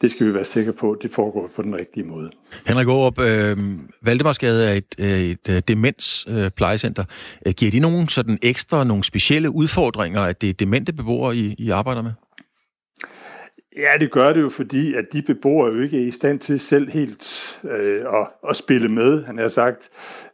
[0.00, 2.30] det skal vi være sikre på, at det foregår på den rigtige måde.
[2.66, 3.56] Henrik Aarup, øh,
[4.02, 7.04] Valdemarsgade er et, øh, et, øh, et demensplejecenter.
[7.46, 11.54] Øh, Giver de nogle sådan ekstra, nogle specielle udfordringer, at det er demente beboere, I,
[11.58, 12.12] I arbejder med?
[13.76, 16.60] Ja, det gør det jo, fordi at de beboere jo ikke er i stand til
[16.60, 19.24] selv helt øh, at, at spille med.
[19.24, 19.90] Han har sagt,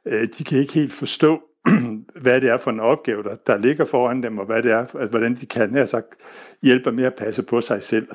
[0.06, 1.42] øh, de kan ikke helt forstå,
[2.22, 4.78] hvad det er for en opgave, der, der ligger foran dem, og hvad det er,
[4.78, 6.06] altså, hvordan de kan have sagt,
[6.62, 8.08] hjælpe med at passe på sig selv.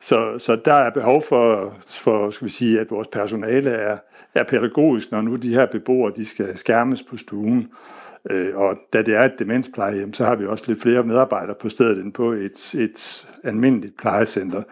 [0.00, 3.96] Så, så der er behov for, for skal vi sige, at vores personale er,
[4.34, 7.58] er pædagogisk, når nu de her beboere de skal skærmes på stuen.
[7.58, 11.56] Øh, Øh, og da det er et demensplejehjem, så har vi også lidt flere medarbejdere
[11.60, 14.62] på stedet end på et, et almindeligt plejecenter.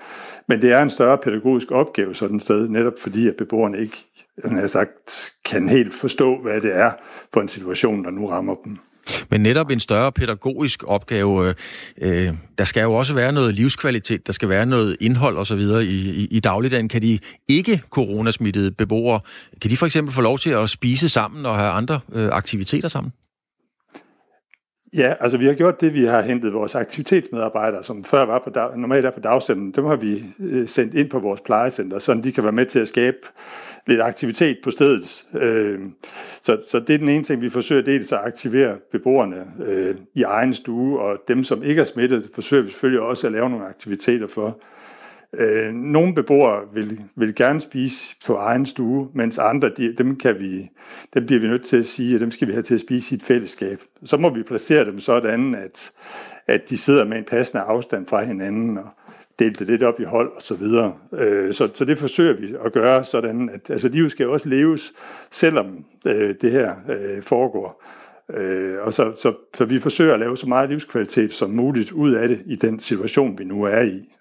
[0.49, 4.07] Men det er en større pædagogisk opgave sådan et sted, netop fordi at beboerne ikke
[4.45, 6.91] jeg sagt, kan helt forstå, hvad det er
[7.33, 8.79] for en situation, der nu rammer dem.
[9.31, 11.55] Men netop en større pædagogisk opgave, øh,
[11.99, 15.59] øh der skal jo også være noget livskvalitet, der skal være noget indhold osv.
[15.59, 16.89] I, i, i dagligdagen.
[16.89, 19.21] Kan de ikke coronasmittede beboere,
[19.63, 22.89] kan de for eksempel få lov til at spise sammen og have andre øh, aktiviteter
[22.89, 23.13] sammen?
[24.97, 28.51] Ja, altså vi har gjort det, vi har hentet vores aktivitetsmedarbejdere, som før var på
[28.51, 32.15] dag, normalt er på dagcenteren, dem har vi øh, sendt ind på vores plejecenter, så
[32.15, 33.17] de kan være med til at skabe
[33.87, 35.27] lidt aktivitet på stedet.
[35.35, 35.81] Øh,
[36.43, 40.23] så, så det er den ene ting, vi forsøger dels at aktivere beboerne øh, i
[40.23, 43.67] egen stue, og dem, som ikke er smittet, forsøger vi selvfølgelig også at lave nogle
[43.67, 44.59] aktiviteter for.
[45.33, 50.41] Øh, nogle beboere vil, vil gerne spise på egen stue, mens andre, de, dem, kan
[50.41, 50.71] vi,
[51.15, 53.15] dem bliver vi nødt til at sige, at dem skal vi have til at spise
[53.15, 53.81] i et fællesskab.
[54.05, 55.93] Så må vi placere dem sådan, at,
[56.47, 58.89] at de sidder med en passende afstand fra hinanden og
[59.39, 60.95] dele det lidt op i hold og så videre.
[61.13, 64.93] Øh, så, så det forsøger vi at gøre sådan, at altså, livet skal også leves,
[65.31, 67.85] selvom øh, det her øh, foregår.
[68.35, 72.13] Øh, og så, så, så vi forsøger at lave så meget livskvalitet som muligt ud
[72.13, 74.16] af det i den situation, vi nu er i.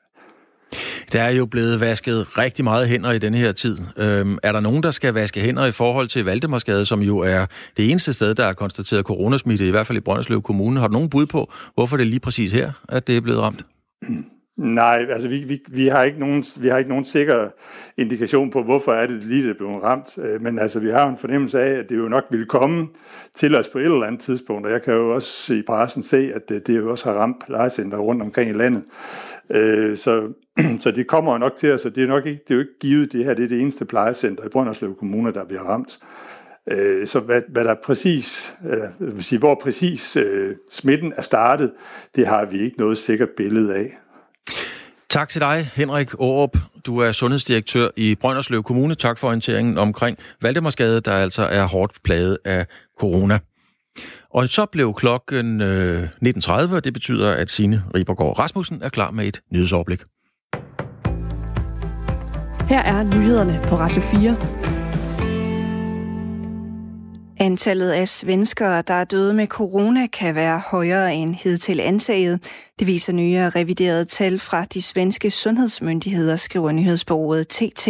[1.16, 3.78] Der er jo blevet vasket rigtig meget hænder i denne her tid.
[3.98, 7.46] Øhm, er der nogen, der skal vaske hænder i forhold til Valdemarsgade, som jo er
[7.78, 10.80] det eneste sted, der er konstateret coronasmitte, i hvert fald i Brønderslev Kommune?
[10.80, 13.42] Har du nogen bud på, hvorfor det er lige præcis her, at det er blevet
[13.42, 13.66] ramt?
[14.02, 14.26] Mm.
[14.58, 17.50] Nej, altså vi, vi, vi, har ikke nogen, vi har ikke nogen sikker
[17.98, 20.18] indikation på, hvorfor er det lige, det er blevet ramt.
[20.18, 22.88] Øh, men altså, vi har en fornemmelse af, at det jo nok vil komme
[23.34, 24.66] til os på et eller andet tidspunkt.
[24.66, 27.46] Og jeg kan jo også i pressen se, at det, det jo også har ramt
[27.46, 28.84] plejecenter rundt omkring i landet.
[29.50, 30.34] Øh, så,
[30.84, 32.62] så det kommer jo nok til os, og det er nok ikke, det er jo
[32.62, 36.00] ikke givet, det her det er det eneste plejecenter i Brønderslev Kommune, der bliver ramt.
[36.68, 41.72] Øh, så hvad, hvad der præcis, øh, vil sige, hvor præcis øh, smitten er startet,
[42.16, 43.98] det har vi ikke noget sikkert billede af.
[45.16, 46.58] Tak til dig, Henrik Aarup.
[46.86, 48.96] Du er sundhedsdirektør i Brønderslev Kommune.
[48.96, 52.66] Tak for orienteringen omkring Valdemarsgade, der altså er hårdt plaget af
[53.00, 53.40] corona.
[54.30, 59.12] Og så blev klokken øh, 19.30, og det betyder, at Signe Ribergaard Rasmussen er klar
[59.12, 60.00] med et nyhedsoverblik.
[62.70, 64.75] Her er nyhederne på Radio 4.
[67.40, 72.44] Antallet af svenskere, der er døde med corona, kan være højere end hidtil antaget.
[72.80, 77.88] Det viser nye reviderede tal fra de svenske sundhedsmyndigheder, skriver nyhedsbureauet TT.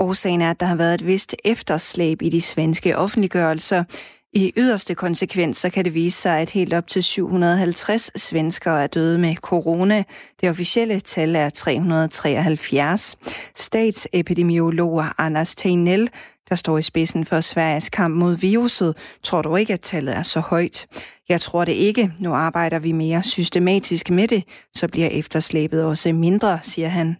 [0.00, 3.84] Årsagen er, at der har været et vist efterslæb i de svenske offentliggørelser.
[4.32, 9.18] I yderste konsekvenser kan det vise sig, at helt op til 750 svenskere er døde
[9.18, 10.04] med corona.
[10.40, 13.16] Det officielle tal er 373.
[13.56, 16.10] Statsepidemiologer Anders Tegnell
[16.48, 20.22] der står i spidsen for Sveriges kamp mod viruset, tror du ikke, at tallet er
[20.22, 20.86] så højt.
[21.28, 22.12] Jeg tror det ikke.
[22.18, 27.16] Nu arbejder vi mere systematisk med det, så bliver efterslæbet også mindre, siger han.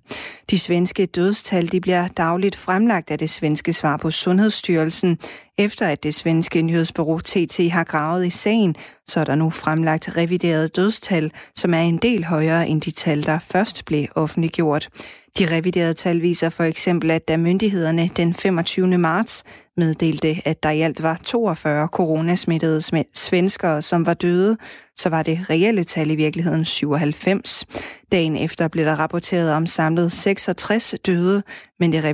[0.51, 5.19] De svenske dødstal de bliver dagligt fremlagt af det svenske svar på Sundhedsstyrelsen.
[5.59, 10.17] Efter at det svenske nyhedsbureau TT har gravet i sagen, så er der nu fremlagt
[10.17, 14.89] reviderede dødstal, som er en del højere end de tal, der først blev offentliggjort.
[15.38, 18.99] De reviderede tal viser for eksempel, at da myndighederne den 25.
[18.99, 19.44] marts
[19.77, 22.83] meddelte, at der i alt var 42 coronasmittede
[23.14, 24.57] svenskere, som var døde,
[24.97, 27.66] så var det reelle tal i virkeligheden 97.
[28.12, 31.42] Dagen efter blev der rapporteret om samlet 66 døde,
[31.81, 32.05] men det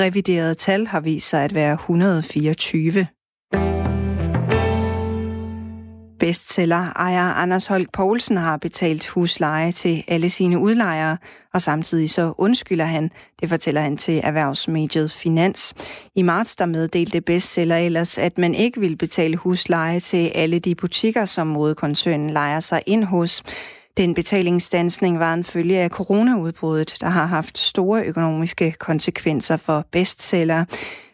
[0.00, 3.06] reviderede tal har vist sig at være 124.
[6.18, 11.16] Bestseller ejer Anders Holk Poulsen har betalt husleje til alle sine udlejere,
[11.54, 15.74] og samtidig så undskylder han, det fortæller han til erhvervsmediet Finans.
[16.14, 20.74] I marts der meddelte bestseller ellers, at man ikke vil betale husleje til alle de
[20.74, 23.42] butikker, som modekoncernen lejer sig ind hos.
[23.96, 30.64] Den betalingsstansning var en følge af coronaudbruddet, der har haft store økonomiske konsekvenser for bestseller.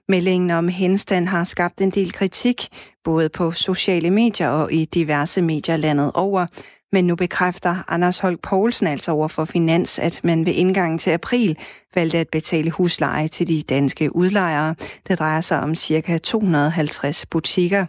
[0.08, 2.68] Meldingen om henstand har skabt en del kritik,
[3.04, 6.46] både på sociale medier og i diverse medier landet over.
[6.92, 11.10] Men nu bekræfter Anders Holk Poulsen altså over for Finans, at man ved indgangen til
[11.10, 11.58] april
[11.94, 14.74] valgte at betale husleje til de danske udlejere.
[15.08, 16.18] Det drejer sig om ca.
[16.18, 17.86] 250 butikker.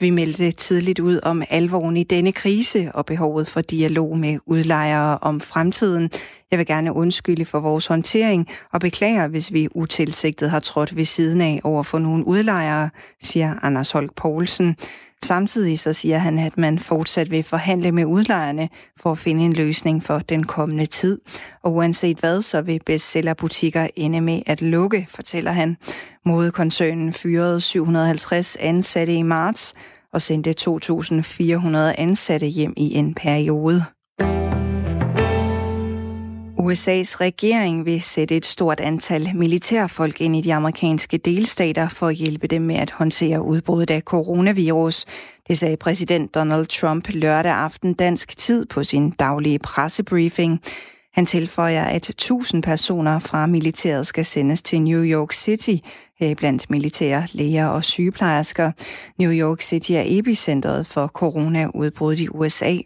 [0.00, 5.18] Vi meldte tidligt ud om alvoren i denne krise og behovet for dialog med udlejere
[5.18, 6.10] om fremtiden.
[6.50, 11.04] Jeg vil gerne undskylde for vores håndtering og beklager, hvis vi utilsigtet har trådt ved
[11.04, 12.90] siden af over for nogle udlejere,
[13.22, 14.76] siger Anders Holk Poulsen.
[15.24, 19.52] Samtidig så siger han, at man fortsat vil forhandle med udlejerne for at finde en
[19.52, 21.20] løsning for den kommende tid.
[21.62, 25.76] Og uanset hvad, så vil bestsellerbutikker ende med at lukke, fortæller han.
[26.26, 29.74] Modekoncernen fyrede 750 ansatte i marts
[30.12, 33.84] og sendte 2.400 ansatte hjem i en periode.
[36.60, 42.14] USA's regering vil sætte et stort antal militærfolk ind i de amerikanske delstater for at
[42.14, 45.04] hjælpe dem med at håndtere udbruddet af coronavirus.
[45.48, 50.60] Det sagde præsident Donald Trump lørdag aften dansk tid på sin daglige pressebriefing.
[51.12, 55.76] Han tilføjer, at 1000 personer fra militæret skal sendes til New York City,
[56.36, 58.72] blandt militære læger og sygeplejersker.
[59.18, 62.76] New York City er epicentret for coronaudbruddet i USA.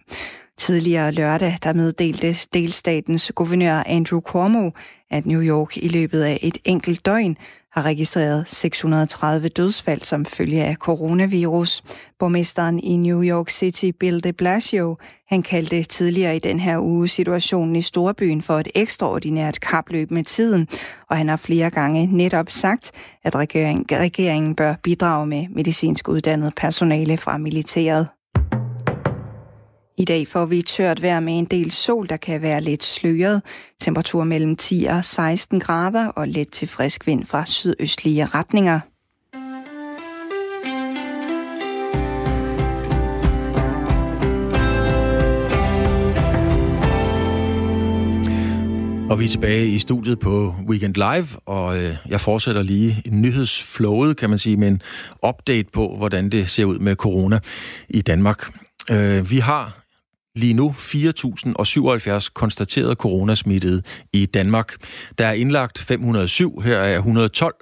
[0.59, 4.71] Tidligere lørdag, der meddelte delstatens guvernør Andrew Cuomo,
[5.11, 7.37] at New York i løbet af et enkelt døgn
[7.73, 11.83] har registreret 630 dødsfald som følge af coronavirus.
[12.19, 14.97] Borgmesteren i New York City, Bill de Blasio,
[15.29, 20.25] han kaldte tidligere i den her uge situationen i storbyen for et ekstraordinært kapløb med
[20.25, 20.69] tiden,
[21.11, 22.91] og han har flere gange netop sagt,
[23.25, 28.09] at regeringen bør bidrage med medicinsk uddannet personale fra militæret.
[29.97, 33.43] I dag får vi tørt vejr med en del sol, der kan være lidt sløret.
[33.81, 38.81] Temperatur mellem 10 og 16 grader og let til frisk vind fra sydøstlige retninger.
[49.11, 54.17] Og vi er tilbage i studiet på Weekend Live, og øh, jeg fortsætter lige nyhedsflowet,
[54.17, 54.83] kan man sige, med en
[55.29, 57.39] update på, hvordan det ser ud med corona
[57.89, 58.51] i Danmark.
[58.91, 59.84] Øh, vi har
[60.37, 64.75] lige nu 4.077 konstateret coronasmittede i Danmark.
[65.19, 67.55] Der er indlagt 507, her er 112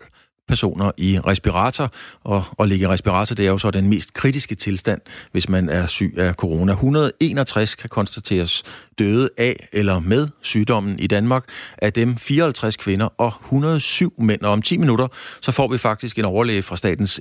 [0.48, 1.90] personer i respirator,
[2.24, 5.00] og at ligge i respirator, det er jo så den mest kritiske tilstand,
[5.32, 6.72] hvis man er syg af corona.
[6.72, 8.62] 161 kan konstateres
[8.98, 11.44] døde af eller med sygdommen i Danmark.
[11.78, 14.40] Af dem 54 kvinder og 107 mænd.
[14.42, 15.08] Og om 10 minutter,
[15.40, 17.20] så får vi faktisk en overlæge fra Statens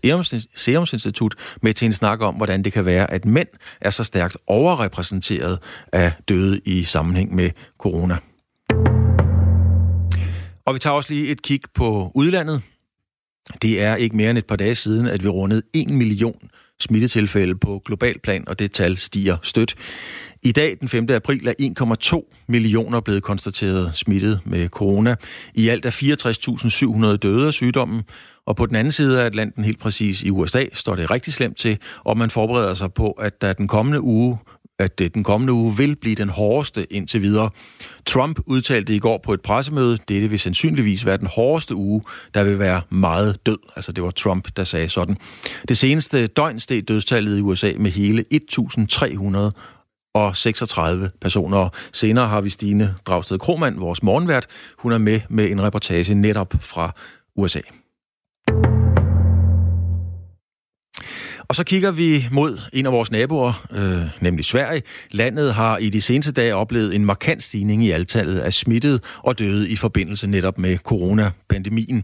[0.56, 3.48] Serum Institut med til en snak om, hvordan det kan være, at mænd
[3.82, 5.60] er så stærkt overrepræsenteret
[5.94, 8.18] af døde i sammenhæng med corona.
[10.66, 12.62] Og vi tager også lige et kig på udlandet.
[13.62, 16.50] Det er ikke mere end et par dage siden, at vi rundede 1 million
[16.80, 19.76] smittetilfælde på global plan, og det tal stiger stødt.
[20.44, 21.10] I dag, den 5.
[21.10, 25.16] april, er 1,2 millioner blevet konstateret smittet med corona.
[25.56, 25.92] I alt er
[27.12, 28.02] 64.700 døde af sygdommen,
[28.46, 31.58] og på den anden side af Atlanten, helt præcis i USA, står det rigtig slemt
[31.58, 34.38] til, og man forbereder sig på, at der den kommende uge
[34.82, 37.50] at øh, den kommende uge vil blive den hårdeste indtil videre.
[38.06, 42.02] Trump udtalte i går på et pressemøde, dette vil sandsynligvis være den hårdeste uge,
[42.34, 43.58] der vil være meget død.
[43.76, 45.18] Altså det var Trump, der sagde sådan.
[45.68, 49.52] Det seneste døgn steg dødstallet i USA med hele 1300
[50.14, 51.70] og 36 personer.
[51.92, 54.48] Senere har vi Stine Dragsted Kromand, vores morgenvært.
[54.78, 56.96] Hun er med med en reportage netop fra
[57.36, 57.62] USA.
[61.52, 64.82] Og så kigger vi mod en af vores naboer, øh, nemlig Sverige.
[65.12, 69.40] Landet har i de seneste dage oplevet en markant stigning i antallet af smittede og
[69.40, 72.04] døde i forbindelse netop med coronapandemien.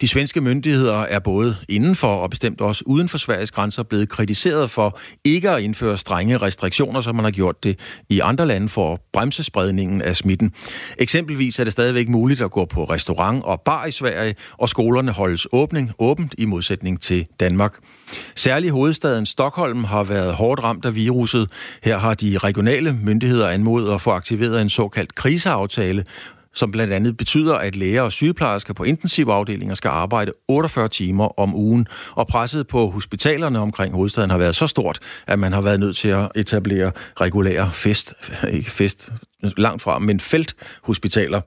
[0.00, 4.70] De svenske myndigheder er både indenfor og bestemt også uden for Sveriges grænser blevet kritiseret
[4.70, 8.92] for ikke at indføre strenge restriktioner, som man har gjort det i andre lande for
[8.92, 10.52] at bremse spredningen af smitten.
[10.98, 15.12] Eksempelvis er det stadigvæk muligt at gå på restaurant og bar i Sverige, og skolerne
[15.12, 17.74] holdes åbning, åbent i modsætning til Danmark.
[18.34, 21.50] Særligt hovedstaden Stockholm har været hårdt ramt af viruset.
[21.82, 26.04] Her har de regionale myndigheder anmodet at få aktiveret en såkaldt kriseaftale,
[26.54, 31.54] som blandt andet betyder, at læger og sygeplejersker på intensivafdelinger skal arbejde 48 timer om
[31.54, 31.86] ugen.
[32.14, 35.96] Og presset på hospitalerne omkring hovedstaden har været så stort, at man har været nødt
[35.96, 38.14] til at etablere regulære fest,
[38.50, 39.12] ikke fest
[39.42, 41.40] langt fra, men felthospitaler.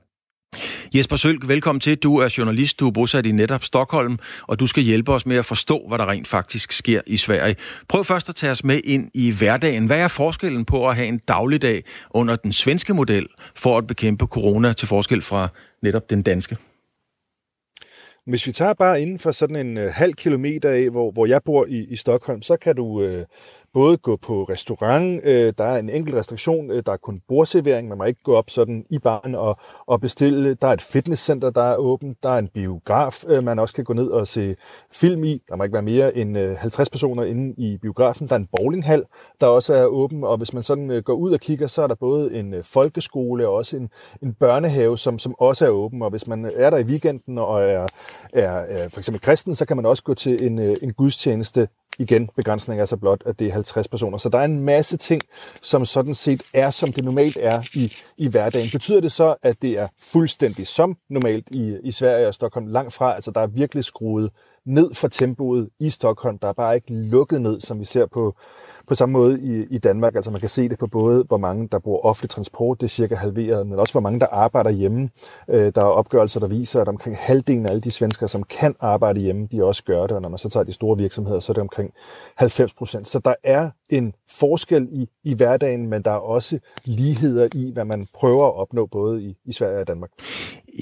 [0.94, 1.96] Jesper Sølk, velkommen til.
[1.96, 5.36] Du er journalist, du er bosat i netop Stockholm, og du skal hjælpe os med
[5.36, 7.56] at forstå, hvad der rent faktisk sker i Sverige.
[7.88, 9.86] Prøv først at tage os med ind i hverdagen.
[9.86, 14.26] Hvad er forskellen på at have en dagligdag under den svenske model for at bekæmpe
[14.26, 15.48] corona til forskel fra
[15.82, 16.56] netop den danske?
[18.26, 21.40] Hvis vi tager bare inden for sådan en øh, halv kilometer af, hvor, hvor jeg
[21.44, 23.24] bor i, i Stockholm, så kan du øh,
[23.74, 27.88] både gå på restaurant, øh, der er en enkelt restriktion, øh, der er kun bordservering,
[27.88, 29.56] man må ikke gå op sådan i baren og,
[29.86, 30.54] og bestille.
[30.54, 33.84] Der er et fitnesscenter, der er åbent, der er en biograf, øh, man også kan
[33.84, 34.56] gå ned og se
[34.92, 35.42] film i.
[35.48, 38.28] Der må ikke være mere end øh, 50 personer inde i biografen.
[38.28, 39.04] Der er en bowlinghal,
[39.40, 41.86] der også er åben, og hvis man sådan øh, går ud og kigger, så er
[41.86, 43.90] der både en øh, folkeskole og også en,
[44.22, 46.02] en børnehave, som, som også er åben.
[46.02, 47.86] Og hvis man øh, er der i weekenden og er,
[48.32, 51.68] er, er for eksempel kristen, så kan man også gå til en, øh, en gudstjeneste
[51.98, 54.18] igen, begrænsningen er så blot, at det er 50 personer.
[54.18, 55.22] Så der er en masse ting,
[55.62, 58.70] som sådan set er, som det normalt er i, i hverdagen.
[58.72, 62.66] Betyder det så, at det er fuldstændig som normalt i, i Sverige og Stockholm?
[62.66, 64.30] Langt fra, altså der er virkelig skruet
[64.66, 66.38] ned for tempoet i Stockholm.
[66.38, 68.36] Der er bare ikke lukket ned, som vi ser på,
[68.88, 70.16] på samme måde i, i Danmark.
[70.16, 72.90] Altså man kan se det på både, hvor mange der bruger offentlig transport, det er
[72.90, 75.10] cirka halveret, men også hvor mange der arbejder hjemme.
[75.48, 78.74] Øh, der er opgørelser, der viser, at omkring halvdelen af alle de svenskere, som kan
[78.80, 81.52] arbejde hjemme, de også gør det, og når man så tager de store virksomheder, så
[81.52, 81.92] er det omkring
[82.36, 83.08] 90 procent.
[83.08, 87.84] Så der er en forskel i, i hverdagen, men der er også ligheder i, hvad
[87.84, 90.10] man prøver at opnå både i, i Sverige og Danmark.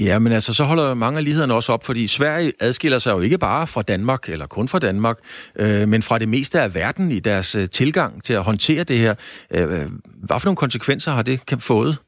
[0.00, 3.20] Ja, men altså, så holder mange af lighederne også op, fordi Sverige adskiller sig jo
[3.20, 5.18] ikke bare fra Danmark, eller kun fra Danmark,
[5.57, 8.98] øh, men fra det meste af verden i deres øh, tilgang til at håndtere det
[8.98, 9.14] her.
[9.50, 11.98] Øh, øh hvad for nogle konsekvenser har det fået?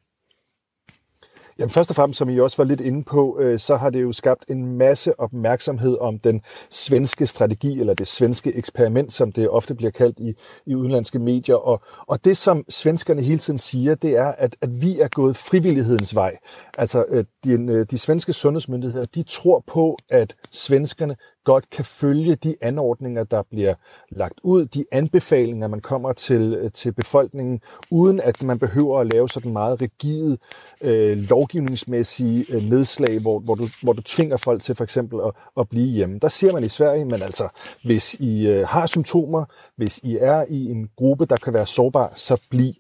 [1.59, 4.03] Jamen først og fremmest, som I også var lidt inde på, øh, så har det
[4.03, 6.41] jo skabt en masse opmærksomhed om den
[6.71, 10.35] svenske strategi, eller det svenske eksperiment, som det ofte bliver kaldt i,
[10.67, 11.57] i udenlandske medier.
[11.57, 15.37] Og, og det, som svenskerne hele tiden siger, det er, at, at vi er gået
[15.37, 16.37] frivillighedens vej.
[16.79, 22.37] Altså, øh, de, øh, de svenske sundhedsmyndigheder, de tror på, at svenskerne godt kan følge
[22.37, 23.75] de anordninger, der bliver
[24.09, 29.07] lagt ud, de anbefalinger, man kommer til, øh, til befolkningen, uden at man behøver at
[29.13, 30.39] lave sådan meget rigide
[30.81, 35.33] øh, lovgivningsmæssige øh, nedslag, hvor, hvor, du, hvor du tvinger folk til for eksempel at,
[35.61, 36.19] at blive hjemme.
[36.19, 37.49] Der siger man i Sverige, men altså,
[37.85, 39.45] hvis I øh, har symptomer,
[39.77, 42.73] hvis I er i en gruppe, der kan være sårbar, så bliv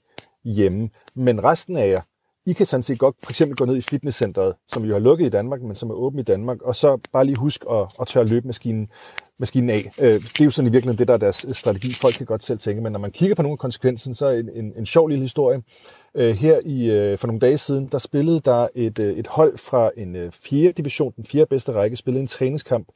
[0.44, 0.90] hjemme.
[1.14, 2.00] Men resten af jer,
[2.46, 5.26] i kan sådan set godt for eksempel gå ned i fitnesscenteret, som vi har lukket
[5.26, 8.06] i Danmark, men som er åben i Danmark, og så bare lige husk at, at
[8.06, 8.88] tørre løbemaskinen
[9.38, 9.92] maskinen af.
[9.98, 11.94] Øh, det er jo sådan i virkeligheden det, der er deres øh, strategi.
[11.94, 14.38] Folk kan godt selv tænke, men når man kigger på nogle af konsekvenserne, så er
[14.38, 15.62] en, en, en sjov lille historie.
[16.16, 19.58] Øh, her i øh, for nogle dage siden, der spillede der et, øh, et hold
[19.58, 22.88] fra en øh, fjerde division, den fjerde bedste række, spillede en træningskamp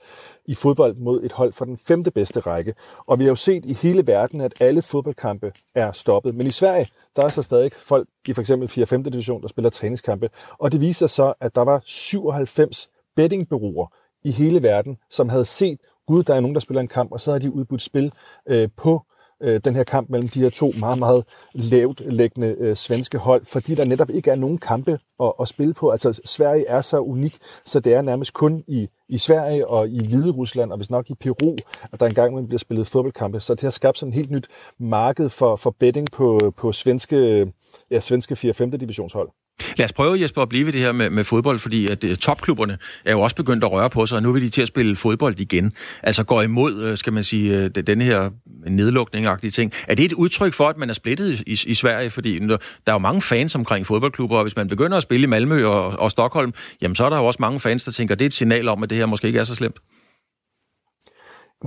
[0.46, 2.74] i fodbold mod et hold fra den femte bedste række.
[3.06, 6.34] Og vi har jo set i hele verden, at alle fodboldkampe er stoppet.
[6.34, 8.86] Men i Sverige, der er så stadig folk i for eksempel 4.
[8.86, 9.04] 5.
[9.04, 10.30] division, der spiller træningskampe.
[10.58, 13.86] Og det viser så, at der var 97 bettingbureauer
[14.24, 15.78] i hele verden, som havde set,
[16.08, 18.12] gud, der er nogen, der spiller en kamp, og så har de udbudt spil
[18.48, 19.02] øh, på
[19.42, 23.44] øh, den her kamp mellem de her to meget, meget lavt læggende øh, svenske hold,
[23.46, 25.90] fordi der netop ikke er nogen kampe at, at spille på.
[25.90, 30.06] Altså, Sverige er så unik, så det er nærmest kun i, i Sverige og i
[30.06, 31.56] Hvide Rusland, og hvis nok i Peru,
[31.92, 33.40] at der engang man bliver spillet fodboldkampe.
[33.40, 34.46] Så det har skabt sådan et helt nyt
[34.78, 37.52] marked for, for betting på, på svenske,
[37.90, 38.54] ja, svenske 4.
[38.54, 38.70] 5.
[38.70, 39.28] divisionshold.
[39.76, 42.16] Lad os prøve, Jesper, at blive ved det her med, med fodbold, fordi at øh,
[42.16, 44.68] topklubberne er jo også begyndt at røre på sig, og nu vil de til at
[44.68, 45.72] spille fodbold igen.
[46.02, 48.30] Altså går imod, øh, skal man sige, øh, den her
[48.66, 49.72] nedlukning ting.
[49.88, 52.10] Er det et udtryk for, at man er splittet i, i Sverige?
[52.10, 52.56] Fordi der
[52.86, 55.86] er jo mange fans omkring fodboldklubber, og hvis man begynder at spille i Malmø og,
[55.86, 56.52] og Stockholm,
[56.82, 58.68] jamen så er der jo også mange fans, der tænker, at det er et signal
[58.68, 59.76] om, at det her måske ikke er så slemt.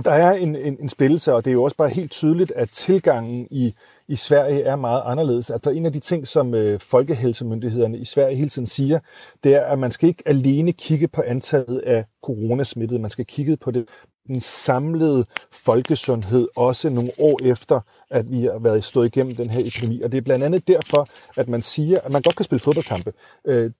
[0.04, 2.70] Der er en, en, en spillelse, og det er jo også bare helt tydeligt, at
[2.70, 3.74] tilgangen i
[4.12, 5.50] i Sverige er meget anderledes.
[5.50, 8.98] Altså en af de ting, som øh, folkehelsemyndighederne i Sverige hele tiden siger,
[9.44, 13.56] det er, at man skal ikke alene kigge på antallet af coronasmittede, man skal kigge
[13.56, 13.88] på det
[14.26, 19.60] den samlede folkesundhed, også nogle år efter, at vi har været stået igennem den her
[19.66, 20.02] epidemi.
[20.02, 23.12] Og det er blandt andet derfor, at man siger, at man godt kan spille fodboldkampe.
[23.44, 23.70] Øh,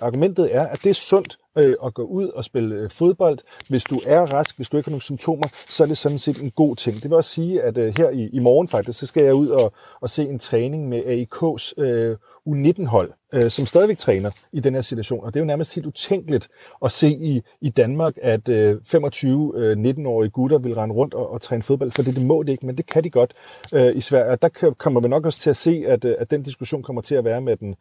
[0.00, 3.38] argumentet er, at det er sundt øh, at gå ud og spille øh, fodbold.
[3.68, 6.38] Hvis du er rask, hvis du ikke har nogen symptomer, så er det sådan set
[6.38, 6.96] en god ting.
[6.96, 9.48] Det vil også sige, at øh, her i, i morgen faktisk, så skal jeg ud
[9.48, 12.16] og, og se en træning med AIK's øh,
[12.48, 15.24] U19-hold, øh, som stadigvæk træner i den her situation.
[15.24, 16.48] Og det er jo nærmest helt utænkeligt
[16.84, 21.32] at se i, i Danmark, at øh, 25 øh, 19-årige gutter vil rende rundt og,
[21.32, 23.34] og træne fodbold, for det, det må det ikke, men det kan de godt
[23.72, 24.30] øh, i Sverige.
[24.30, 27.02] Og der kommer vi nok også til at se, at, øh, at den diskussion kommer
[27.02, 27.74] til at være med den,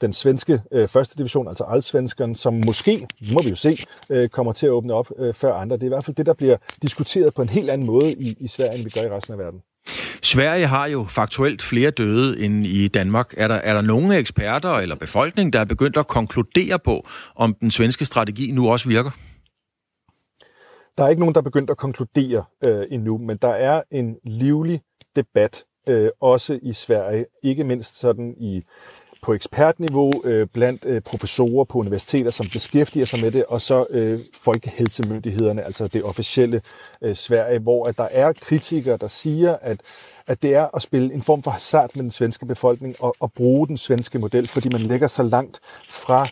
[0.00, 3.78] den svenske øh, første division, altså allsvenskeren, som måske, må vi jo se,
[4.10, 5.76] øh, kommer til at åbne op øh, før andre.
[5.76, 8.36] Det er i hvert fald det, der bliver diskuteret på en helt anden måde i,
[8.40, 9.62] i Sverige, end vi gør i resten af verden.
[10.22, 13.34] Sverige har jo faktuelt flere døde end i Danmark.
[13.36, 17.02] Er der, er der nogle eksperter eller befolkning, der er begyndt at konkludere på,
[17.36, 19.10] om den svenske strategi nu også virker?
[20.98, 24.16] Der er ikke nogen, der er begyndt at konkludere øh, endnu, men der er en
[24.24, 24.80] livlig
[25.16, 28.62] debat, øh, også i Sverige, ikke mindst sådan i
[29.22, 33.86] på ekspertniveau øh, blandt øh, professorer på universiteter, som beskæftiger sig med det, og så
[33.90, 36.60] øh, folkehelsemyndighederne, altså det officielle
[37.02, 39.80] øh, Sverige, hvor at der er kritikere, der siger, at
[40.26, 43.32] at det er at spille en form for hasard med den svenske befolkning og, og
[43.32, 46.28] bruge den svenske model, fordi man lægger så langt fra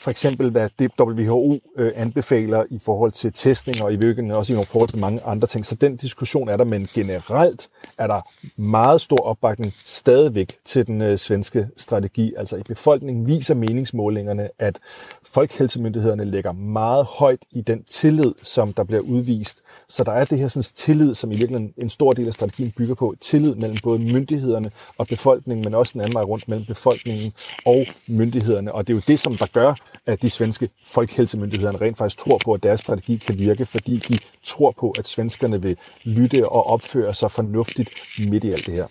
[0.00, 4.60] for eksempel, hvad det WHO øh, anbefaler i forhold til testning, og i virkeligheden også
[4.60, 5.66] i forhold til mange andre ting.
[5.66, 7.68] Så den diskussion er der, men generelt
[7.98, 8.20] er der
[8.56, 12.34] meget stor opbakning stadigvæk til den øh, svenske strategi.
[12.36, 14.78] Altså i befolkningen viser meningsmålingerne, at
[15.22, 19.62] folkehelsemyndighederne lægger meget højt i den tillid, som der bliver udvist.
[19.88, 22.72] Så der er det her sådan, tillid, som i virkeligheden en stor del af strategien
[22.76, 23.14] bygger på.
[23.20, 27.32] Tillid mellem både myndighederne og befolkningen, men også den anden vej rundt mellem befolkningen
[27.66, 28.72] og myndighederne.
[28.72, 29.74] Og det er jo det, som der gør,
[30.06, 34.18] at de svenske folkehelsemyndigheder rent faktisk tror på, at deres strategi kan virke, fordi de
[34.42, 37.77] tror på, at svenskerne vil lytte og opføre sig fornuftigt
[38.18, 38.86] midt i alt det her.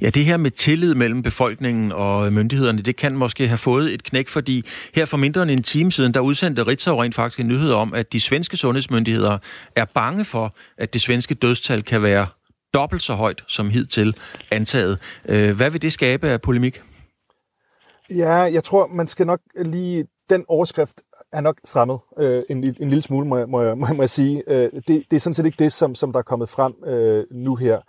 [0.00, 4.02] Ja, det her med tillid mellem befolkningen og myndighederne, det kan måske have fået et
[4.02, 4.64] knæk, fordi
[4.94, 7.94] her for mindre end en time siden, der udsendte Ritzau rent faktisk en nyhed om,
[7.94, 9.38] at de svenske sundhedsmyndigheder
[9.76, 12.26] er bange for, at det svenske dødstal kan være
[12.74, 14.16] dobbelt så højt som hidtil
[14.50, 14.98] antaget.
[15.28, 16.82] Øh, hvad vil det skabe af polemik?
[18.10, 21.00] Ja, jeg tror, man skal nok lige den overskrift
[21.32, 24.42] er nok strammet øh, en, en lille smule, må jeg, må jeg, må jeg sige.
[24.46, 27.24] Øh, det, det er sådan set ikke det, som, som der er kommet frem øh,
[27.30, 27.80] nu her.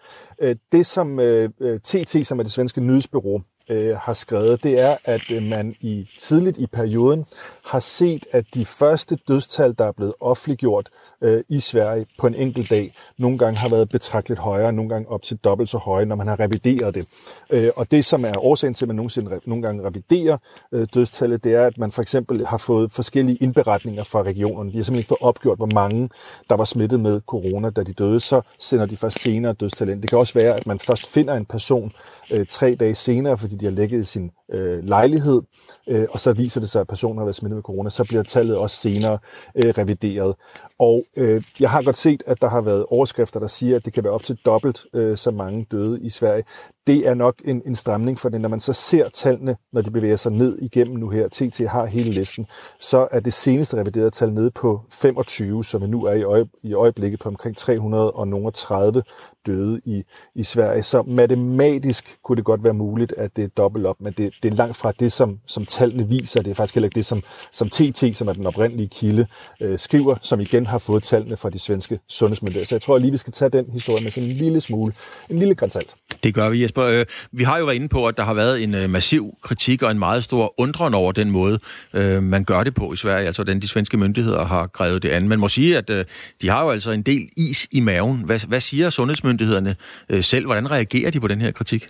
[0.42, 4.80] Øh, det, som øh, øh TT, som er det svenske nyhedsbyrå, øh, har skrevet, det
[4.80, 7.26] er, at øh, man i tidligt i perioden
[7.66, 10.90] har set, at de første dødstal, der er blevet offentliggjort
[11.22, 15.10] øh, i Sverige på en enkelt dag, nogle gange har været betragteligt højere, nogle gange
[15.10, 17.06] op til dobbelt så høje, når man har revideret det.
[17.50, 20.38] Øh, og det, som er årsagen til, at man nogensinde, nogle gange reviderer
[20.72, 24.72] øh, dødstallet, det er, at man for eksempel har fået forskellige indberetninger fra regionerne.
[24.72, 26.10] De har simpelthen ikke fået opgjort, hvor mange,
[26.50, 28.20] der var smittet med corona, da de døde.
[28.20, 30.02] Så sender de først senere dødstal ind.
[30.02, 31.92] Det kan også være, at man først finder en person
[32.32, 35.42] øh, tre dage senere, fordi de har lægget sin øh, lejlighed,
[35.88, 38.24] øh, og så viser det sig, at personen har været smittet med corona, så bliver
[38.24, 39.18] tallet også senere
[39.56, 40.36] øh, revideret.
[40.80, 43.94] Og øh, jeg har godt set, at der har været overskrifter, der siger, at det
[43.94, 46.44] kan være op til dobbelt øh, så mange døde i Sverige
[46.88, 48.42] det er nok en, en stramning for det.
[48.42, 51.86] Når man så ser tallene, når de bevæger sig ned igennem nu her, TT har
[51.86, 52.48] hele listen,
[52.80, 56.74] så er det seneste reviderede tal nede på 25, som nu er i, øje, i
[56.74, 59.04] øjeblikket på omkring 330
[59.46, 60.04] døde i,
[60.36, 60.84] i Sverige.
[60.84, 64.54] Så matematisk kunne det godt være muligt, at det er dobbelt op, men det, det
[64.54, 66.42] er langt fra det, som, som tallene viser.
[66.42, 69.28] Det er faktisk heller ikke det, som, som TT, som er den oprindelige kilde,
[69.62, 72.66] øh, skriver, som igen har fået tallene fra de svenske sundhedsmyndigheder.
[72.66, 74.94] Så jeg tror lige, vi skal tage den historie med sådan en lille smule,
[75.30, 75.96] en lille grænsalt.
[76.24, 76.84] Det gør vi, Jesper.
[76.84, 79.82] Øh, vi har jo været inde på, at der har været en øh, massiv kritik
[79.84, 81.60] og en meget stor undren over den måde,
[81.94, 85.10] øh, man gør det på i Sverige, altså den de svenske myndigheder har grevet det
[85.10, 85.28] an.
[85.28, 86.06] Man må sige, at øh,
[86.42, 88.22] de har jo altså en del is i maven.
[88.26, 89.76] Hvad, hvad siger sundhedsmyndighederne
[90.10, 90.46] øh, selv?
[90.46, 91.88] Hvordan reagerer de på den her kritik?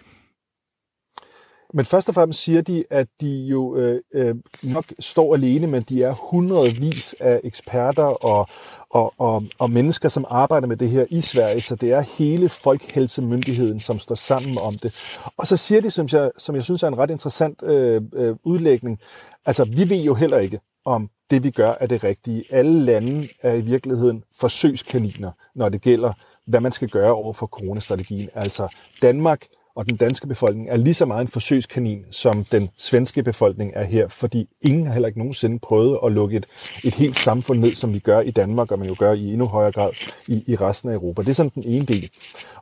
[1.74, 5.84] Men først og fremmest siger de, at de jo øh, øh, nok står alene, men
[5.84, 8.48] de er hundredvis af eksperter og,
[8.90, 12.50] og, og, og mennesker, som arbejder med det her i Sverige, så det er hele
[12.50, 14.94] Folkehelsemyndigheden, som står sammen om det.
[15.38, 18.36] Og så siger de, som jeg, som jeg synes er en ret interessant øh, øh,
[18.44, 19.00] udlægning,
[19.46, 22.44] altså vi ved jo heller ikke, om det vi gør er det rigtige.
[22.50, 26.14] Alle lande er i virkeligheden forsøgskaniner, når det gælder,
[26.46, 28.30] hvad man skal gøre over for coronastrategien.
[28.34, 28.68] Altså
[29.02, 29.46] Danmark
[29.82, 33.84] og den danske befolkning er lige så meget en forsøgskanin, som den svenske befolkning er
[33.84, 36.46] her, fordi ingen har heller ikke nogensinde prøvet at lukke et,
[36.84, 39.46] et helt samfund ned, som vi gør i Danmark, og man jo gør i endnu
[39.46, 39.90] højere grad
[40.28, 41.22] i, i resten af Europa.
[41.22, 42.10] Det er sådan den ene del.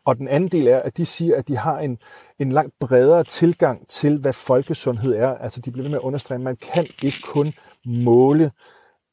[0.05, 1.97] Og den anden del er, at de siger, at de har en,
[2.39, 5.29] en langt bredere tilgang til, hvad folkesundhed er.
[5.37, 7.53] Altså de bliver ved med at understrege, at man kan ikke kun
[7.85, 8.51] måle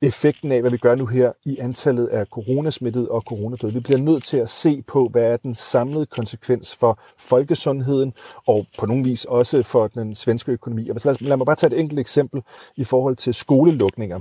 [0.02, 3.72] effekten af, hvad vi gør nu her i antallet af coronasmittede og coronadøde.
[3.72, 8.12] Vi bliver nødt til at se på, hvad er den samlede konsekvens for folkesundheden,
[8.46, 10.88] og på nogen vis også for den svenske økonomi.
[10.88, 12.42] Og lad, lad mig bare tage et enkelt eksempel
[12.76, 14.20] i forhold til skolelukninger.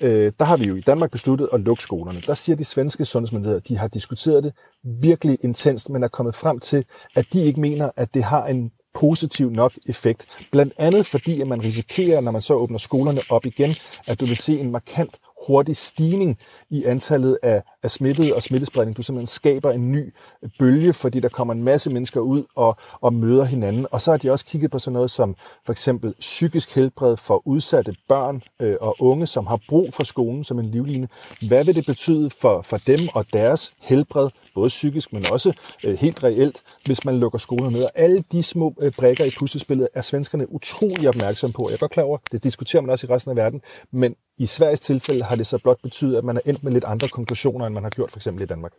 [0.00, 2.20] Øh, der har vi jo i Danmark besluttet at lukke skolerne.
[2.20, 4.52] Der siger de svenske sundhedsmyndigheder, de har diskuteret det
[4.82, 6.84] virkelig intenst, men er kommet frem til,
[7.16, 10.26] at de ikke mener, at det har en positiv nok effekt.
[10.52, 13.74] Blandt andet fordi, at man risikerer, når man så åbner skolerne op igen,
[14.06, 16.38] at du vil se en markant hurtig stigning
[16.70, 18.96] i antallet af, af smittede og smittespredning.
[18.96, 20.14] Du simpelthen skaber en ny
[20.58, 23.86] bølge, fordi der kommer en masse mennesker ud og, og møder hinanden.
[23.90, 25.36] Og så har de også kigget på sådan noget som
[25.66, 30.44] for eksempel psykisk helbred for udsatte børn øh, og unge, som har brug for skolen
[30.44, 31.08] som en livline.
[31.48, 35.52] Hvad vil det betyde for, for dem og deres helbred, både psykisk, men også
[35.84, 37.84] øh, helt reelt, hvis man lukker skolen ned.
[37.84, 41.68] Og alle de små øh, brækker i puslespillet er svenskerne utrolig opmærksom på.
[41.68, 44.46] Jeg er godt klar over, det diskuterer man også i resten af verden, men i
[44.46, 47.66] Sveriges tilfælde har det så blot betydet, at man er endt med lidt andre konklusioner,
[47.66, 48.72] end man har gjort for eksempel i Danmark.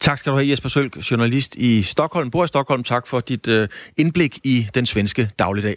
[0.00, 2.30] Tak skal du have, Jesper Sølk, journalist i Stockholm.
[2.30, 2.84] Bor i Stockholm.
[2.84, 5.76] Tak for dit øh, indblik i den svenske dagligdag.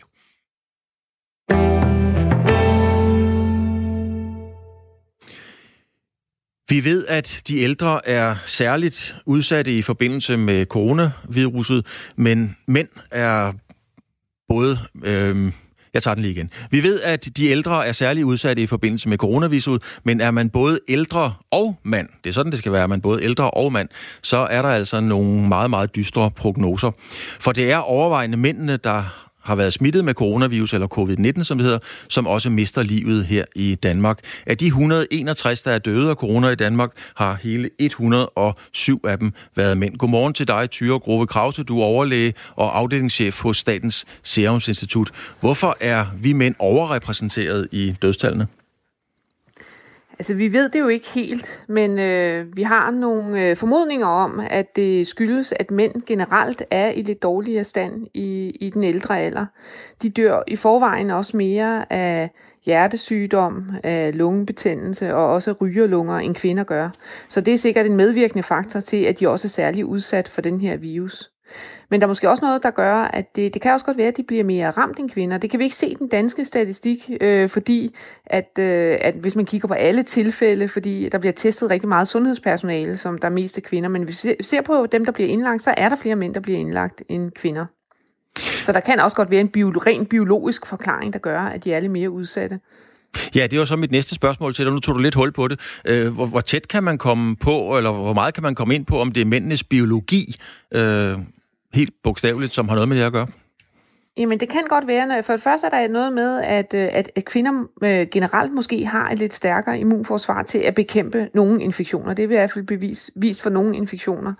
[6.69, 13.53] Vi ved, at de ældre er særligt udsatte i forbindelse med coronaviruset, men mænd er
[14.47, 15.51] både øh,
[15.93, 16.49] jeg tager den lige igen.
[16.71, 20.49] Vi ved, at de ældre er særligt udsatte i forbindelse med coronaviruset, men er man
[20.49, 23.73] både ældre og mand, det er sådan, det skal være, er man både ældre og
[23.73, 23.89] mand,
[24.21, 26.91] så er der altså nogle meget, meget dystre prognoser.
[27.39, 31.65] For det er overvejende mændene, der har været smittet med coronavirus, eller covid-19 som det
[31.65, 34.19] hedder, som også mister livet her i Danmark.
[34.45, 39.33] Af de 161, der er døde af corona i Danmark, har hele 107 af dem
[39.55, 39.97] været mænd.
[39.97, 41.63] Godmorgen til dig, Tyre Grove Krause.
[41.63, 45.11] Du er overlæge og afdelingschef hos Statens Serum Institut.
[45.39, 48.47] Hvorfor er vi mænd overrepræsenteret i dødstallene?
[50.19, 54.41] Altså, vi ved det jo ikke helt, men øh, vi har nogle øh, formodninger om,
[54.49, 59.19] at det skyldes, at mænd generelt er i lidt dårligere stand i, i den ældre
[59.19, 59.45] alder.
[60.01, 62.29] De dør i forvejen også mere af
[62.65, 66.89] hjertesygdom, af lungebetændelse og også rygerlunger, end kvinder gør.
[67.29, 70.41] Så det er sikkert en medvirkende faktor til, at de også er særlig udsat for
[70.41, 71.29] den her virus.
[71.89, 74.07] Men der er måske også noget, der gør, at det, det kan også godt være,
[74.07, 75.37] at de bliver mere ramt end kvinder.
[75.37, 79.35] Det kan vi ikke se i den danske statistik, øh, fordi at, øh, at hvis
[79.35, 83.31] man kigger på alle tilfælde, fordi der bliver testet rigtig meget sundhedspersonale, som der er
[83.31, 85.95] mest af kvinder, men hvis vi ser på dem, der bliver indlagt, så er der
[85.95, 87.65] flere mænd, der bliver indlagt end kvinder.
[88.37, 91.73] Så der kan også godt være en bio, ren biologisk forklaring, der gør, at de
[91.73, 92.59] er lidt mere udsatte.
[93.35, 94.73] Ja, det var så mit næste spørgsmål til dig.
[94.73, 95.59] Nu tog du lidt hul på det.
[95.87, 98.85] Øh, hvor, hvor tæt kan man komme på, eller hvor meget kan man komme ind
[98.85, 100.35] på, om det er mændenes biologi,
[100.71, 101.17] øh,
[101.73, 103.27] helt bogstaveligt, som har noget med det at gøre?
[104.17, 105.23] Jamen, det kan godt være.
[105.23, 108.85] For det første er der noget med, at, øh, at, at kvinder øh, generelt måske
[108.85, 112.13] har et lidt stærkere immunforsvar til at bekæmpe nogle infektioner.
[112.13, 114.33] Det er i hvert fald bevis, vist for nogle infektioner.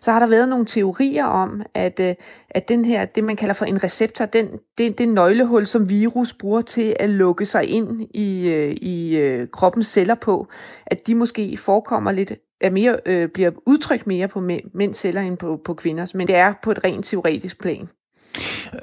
[0.00, 2.14] Så har der været nogle teorier om, at, øh,
[2.50, 6.32] at den her, det man kalder for en receptor, den, det, det nøglehul, som virus
[6.32, 10.48] bruger til at lukke sig ind i, øh, i øh, kroppens celler på,
[10.86, 14.40] at de måske forekommer lidt er mere, øh, bliver udtrykt mere på
[14.74, 17.88] mænds celler end på, på kvinders, men det er på et rent teoretisk plan.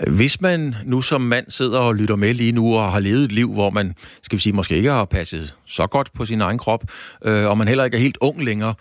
[0.08, 3.32] Hvis man nu som mand sidder og lytter med lige nu og har levet et
[3.32, 3.94] liv, hvor man,
[4.24, 6.84] skal vi sige, måske ikke har passet så godt på sin egen krop,
[7.26, 8.74] øh, og man heller ikke er helt ung længere,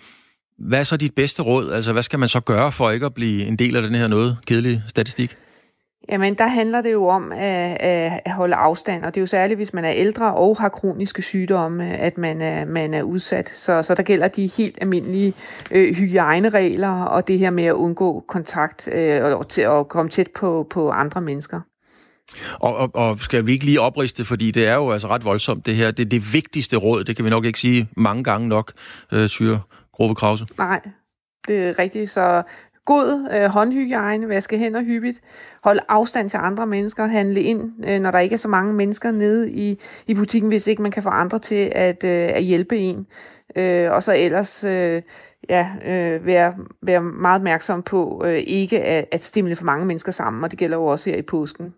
[0.59, 1.73] hvad er så dit bedste råd?
[1.73, 4.09] Altså, hvad skal man så gøre for ikke at blive en del af den her
[4.09, 5.37] noget kedelige statistik?
[6.09, 7.77] Jamen, der handler det jo om at,
[8.27, 11.23] at holde afstand, og det er jo særligt, hvis man er ældre og har kroniske
[11.23, 13.53] sygdomme, at man er, man er udsat.
[13.55, 15.33] Så, så der gælder de helt almindelige
[15.71, 20.29] øh, hygiejneregler, og det her med at undgå kontakt øh, og til at komme tæt
[20.37, 21.61] på, på andre mennesker.
[22.61, 25.67] Og, og, og skal vi ikke lige opriste, fordi det er jo altså ret voldsomt
[25.67, 25.91] det her.
[25.91, 28.73] Det er det vigtigste råd, det kan vi nok ikke sige mange gange nok,
[29.13, 29.61] øh, Syre
[29.97, 30.47] Grove Krause.
[30.59, 30.81] Nej,
[31.49, 32.11] det er rigtigt.
[32.11, 32.43] Så
[32.87, 35.21] god øh, håndhygiejne, vaske hænder hyppigt,
[35.65, 39.11] holde afstand til andre mennesker, handle ind, øh, når der ikke er så mange mennesker
[39.11, 39.77] nede i,
[40.07, 43.07] i butikken, hvis ikke man kan få andre til at, øh, at hjælpe en.
[43.57, 45.03] Øh, og så ellers øh,
[45.49, 50.13] ja, øh, være, være meget opmærksom på øh, ikke at, at stimle for mange mennesker
[50.13, 51.75] sammen, og det gælder jo også her i påsken.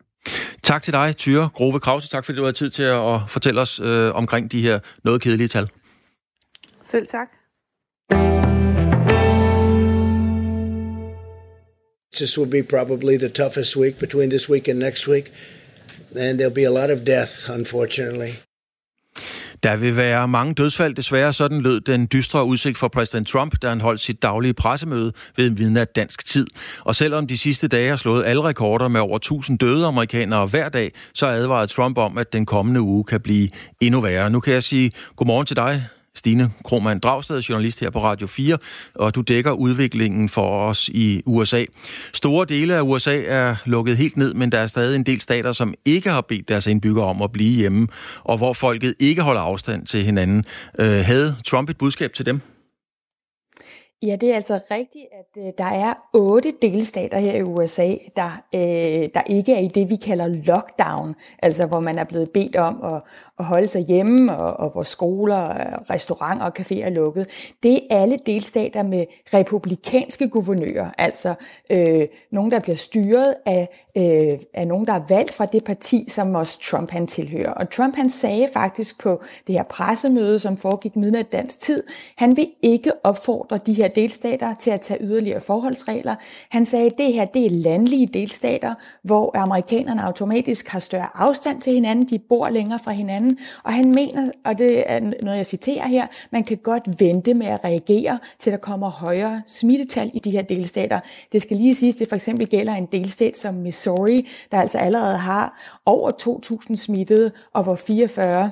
[0.62, 2.08] Tak til dig, Tyre Grove Krause.
[2.08, 5.48] Tak fordi du har tid til at fortælle os øh, omkring de her noget kedelige
[5.48, 5.68] tal.
[6.82, 7.28] Selv tak.
[12.16, 15.32] This will be probably the toughest week between this week and next week.
[16.18, 18.32] And there'll be a lot of death, unfortunately.
[19.62, 21.32] Der vil være mange dødsfald, desværre.
[21.32, 25.46] Sådan lød den dystre udsigt for præsident Trump, da han holdt sit daglige pressemøde ved
[25.46, 26.46] en midnat dansk tid.
[26.84, 30.68] Og selvom de sidste dage har slået alle rekorder med over 1000 døde amerikanere hver
[30.68, 33.48] dag, så advarede Trump om, at den kommende uge kan blive
[33.80, 34.30] endnu værre.
[34.30, 38.58] Nu kan jeg sige godmorgen til dig, Stine Kromand Dragsted, journalist her på Radio 4,
[38.94, 41.64] og du dækker udviklingen for os i USA.
[42.12, 45.52] Store dele af USA er lukket helt ned, men der er stadig en del stater,
[45.52, 47.88] som ikke har bedt deres indbyggere om at blive hjemme,
[48.24, 50.44] og hvor folket ikke holder afstand til hinanden.
[50.78, 52.40] Øh, havde Trump et budskab til dem?
[54.02, 58.42] Ja, det er altså rigtigt, at øh, der er otte delstater her i USA, der,
[58.54, 62.56] øh, der ikke er i det, vi kalder lockdown, altså hvor man er blevet bedt
[62.56, 63.02] om at,
[63.38, 65.48] at holde sig hjemme, og, og hvor skoler,
[65.90, 67.26] restauranter og caféer er lukket.
[67.62, 71.34] Det er alle delstater med republikanske guvernører, altså
[71.70, 76.04] øh, nogen, der bliver styret af, øh, af nogen, der er valgt fra det parti,
[76.08, 77.52] som også Trump han tilhører.
[77.52, 81.82] Og Trump han sagde faktisk på det her pressemøde, som foregik midnat dansk tid,
[82.16, 86.14] han vil ikke opfordre de her delstater til at tage yderligere forholdsregler.
[86.50, 91.60] Han sagde, at det her det er landlige delstater, hvor amerikanerne automatisk har større afstand
[91.60, 93.25] til hinanden, de bor længere fra hinanden,
[93.64, 97.46] og han mener, og det er noget, jeg citerer her, man kan godt vente med
[97.46, 101.00] at reagere, til der kommer højere smittetal i de her delstater.
[101.32, 105.16] Det skal lige siges, det for eksempel gælder en delstat som Missouri, der altså allerede
[105.16, 106.10] har over
[106.70, 108.50] 2.000 smittede, og hvor 44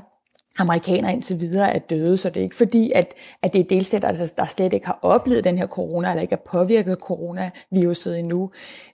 [0.58, 4.26] amerikanere indtil videre er døde, så det er ikke fordi, at, at det er delstater,
[4.36, 8.50] der slet ikke har oplevet den her corona, eller ikke er påvirket af coronaviruset endnu.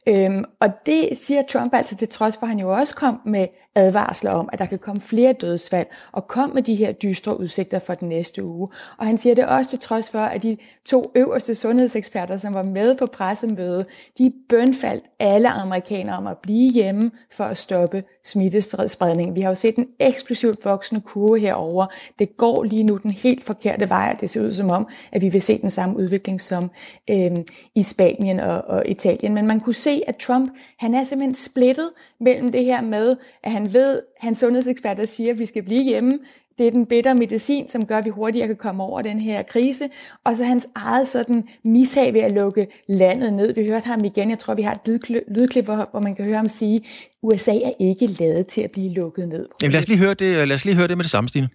[0.07, 3.47] Øhm, og det siger Trump altså til trods for, at han jo også kom med
[3.75, 7.79] advarsler om, at der kan komme flere dødsfald, og kom med de her dystre udsigter
[7.79, 8.69] for den næste uge.
[8.99, 12.63] Og han siger det også til trods for, at de to øverste sundhedseksperter, som var
[12.63, 13.87] med på pressemødet,
[14.19, 19.37] de bønfaldt alle amerikanere om at blive hjemme for at stoppe smittespredning.
[19.37, 21.87] Vi har jo set en eksplosivt voksende kurve herover.
[22.19, 25.21] Det går lige nu den helt forkerte vej, og det ser ud som om, at
[25.21, 26.71] vi vil se den samme udvikling som
[27.11, 27.31] øh,
[27.75, 29.35] i Spanien og, og Italien.
[29.35, 31.91] Men man kunne se, at Trump, han er simpelthen splittet
[32.21, 36.19] mellem det her med, at han ved, hans sundhedseksperter siger, at vi skal blive hjemme,
[36.59, 39.43] det er den bedre medicin, som gør, at vi hurtigere kan komme over den her
[39.43, 39.89] krise.
[40.25, 43.55] Og så hans eget sådan mishag ved at lukke landet ned.
[43.55, 44.31] Vi hørte ham igen.
[44.31, 46.81] Jeg tror, vi har et lydklip, hvor man kan høre ham sige,
[47.23, 49.47] USA er ikke lavet til at blive lukket ned.
[49.63, 51.49] Jamen, lad, os lige høre det, lad os lige høre det med det samme, Stine.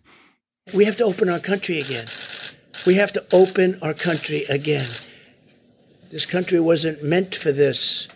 [0.74, 2.08] We have to open our country again.
[2.88, 4.88] We have to open our country again.
[6.10, 8.10] This country wasn't meant for this.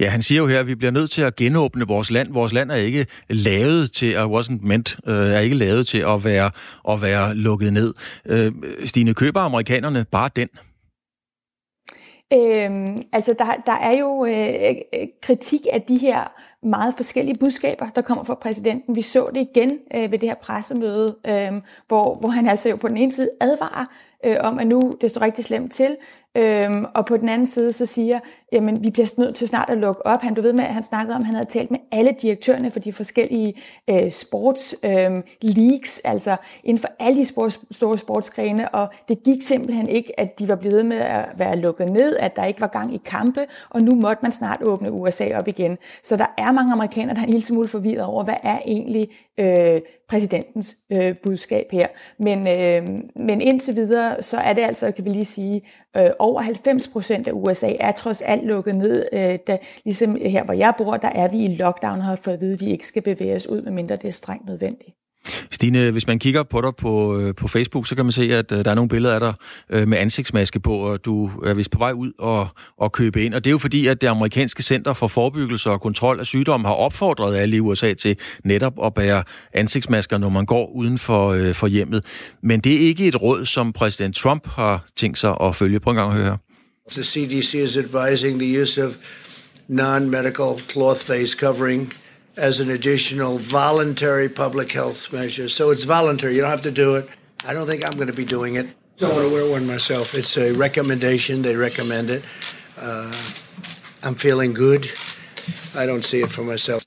[0.00, 2.32] Ja, han siger jo her, at vi bliver nødt til at genåbne vores land.
[2.32, 6.24] Vores land er ikke lavet til, at wasn't meant, øh, er ikke lavet til at
[6.24, 6.50] være,
[6.88, 7.94] at være lukket ned.
[8.26, 8.52] Øh,
[8.84, 10.48] Stine, køber amerikanerne bare den?
[12.34, 14.74] Øhm, altså, der, der er jo øh,
[15.22, 18.96] kritik af de her meget forskellige budskaber, der kommer fra præsidenten.
[18.96, 21.52] Vi så det igen øh, ved det her pressemøde, øh,
[21.88, 23.86] hvor, hvor han altså jo på den ene side advarer
[24.24, 25.96] øh, om, at nu det står rigtig slemt til,
[26.36, 28.20] Øhm, og på den anden side så siger,
[28.52, 30.22] jamen vi bliver nødt til snart at lukke op.
[30.22, 32.70] Han, du ved med, at han snakkede om, at han havde talt med alle direktørerne
[32.70, 33.54] for de forskellige
[33.90, 39.42] øh, sports øh, leagues, altså inden for alle de sports, store sportsgrene, og det gik
[39.42, 42.66] simpelthen ikke, at de var blevet med at være lukket ned, at der ikke var
[42.66, 45.78] gang i kampe, og nu måtte man snart åbne USA op igen.
[46.02, 49.08] Så der er mange amerikanere, der er en lille smule forvirret over, hvad er egentlig
[49.38, 49.78] øh,
[50.12, 51.86] præsidentens øh, budskab her.
[52.18, 55.62] Men, øh, men indtil videre, så er det altså, kan vi lige sige,
[55.96, 59.06] øh, over 90 procent af USA er trods alt lukket ned.
[59.12, 62.34] Øh, da, ligesom her, hvor jeg bor, der er vi i lockdown og har fået
[62.34, 65.01] at vide, at vi ikke skal bevæge os ud, medmindre det er strengt nødvendigt.
[65.50, 68.52] Stine, hvis man kigger på dig på, øh, på Facebook, så kan man se, at
[68.52, 69.34] øh, der er nogle billeder af dig
[69.70, 72.48] øh, med ansigtsmaske på, og du er vist på vej ud og,
[72.78, 73.34] og købe ind.
[73.34, 76.68] Og det er jo fordi, at det amerikanske Center for Forebyggelse og Kontrol af Sygdomme
[76.68, 81.52] har opfordret alle i USA til netop at bære ansigtsmasker, når man går uden for,
[81.52, 82.04] for hjemmet.
[82.42, 85.80] Men det er ikke et råd, som præsident Trump har tænkt sig at følge.
[85.80, 86.38] Prøv en gang at høre.
[86.90, 88.96] The CDC is advising the use of
[89.68, 91.92] non-medical cloth face covering
[92.36, 95.48] as an additional voluntary public health measure.
[95.48, 96.34] So it's voluntary.
[96.34, 97.08] You don't have to do it.
[97.48, 98.66] I don't think I'm going to be doing it.
[99.00, 100.14] Don't want to wear one myself.
[100.14, 101.42] It's a recommendation.
[101.42, 102.22] They recommend it.
[102.80, 103.12] Uh,
[104.04, 104.84] I'm feeling good.
[105.74, 106.82] I don't see it for myself.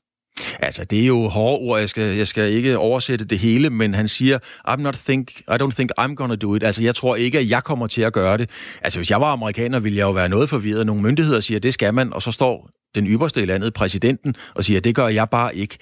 [0.60, 1.80] Altså, det er jo hårde ord.
[1.80, 5.56] Jeg skal, jeg skal ikke oversætte det hele, men han siger, I'm not think, I
[5.62, 6.64] don't think I'm gonna do it.
[6.64, 8.50] Altså, jeg tror ikke, at jeg kommer til at gøre det.
[8.82, 10.86] Altså, hvis jeg var amerikaner, ville jeg jo være noget forvirret.
[10.86, 14.64] Nogle myndigheder siger, det skal man, og så står den ypperste i landet, præsidenten, og
[14.64, 15.78] siger, det gør jeg bare ikke.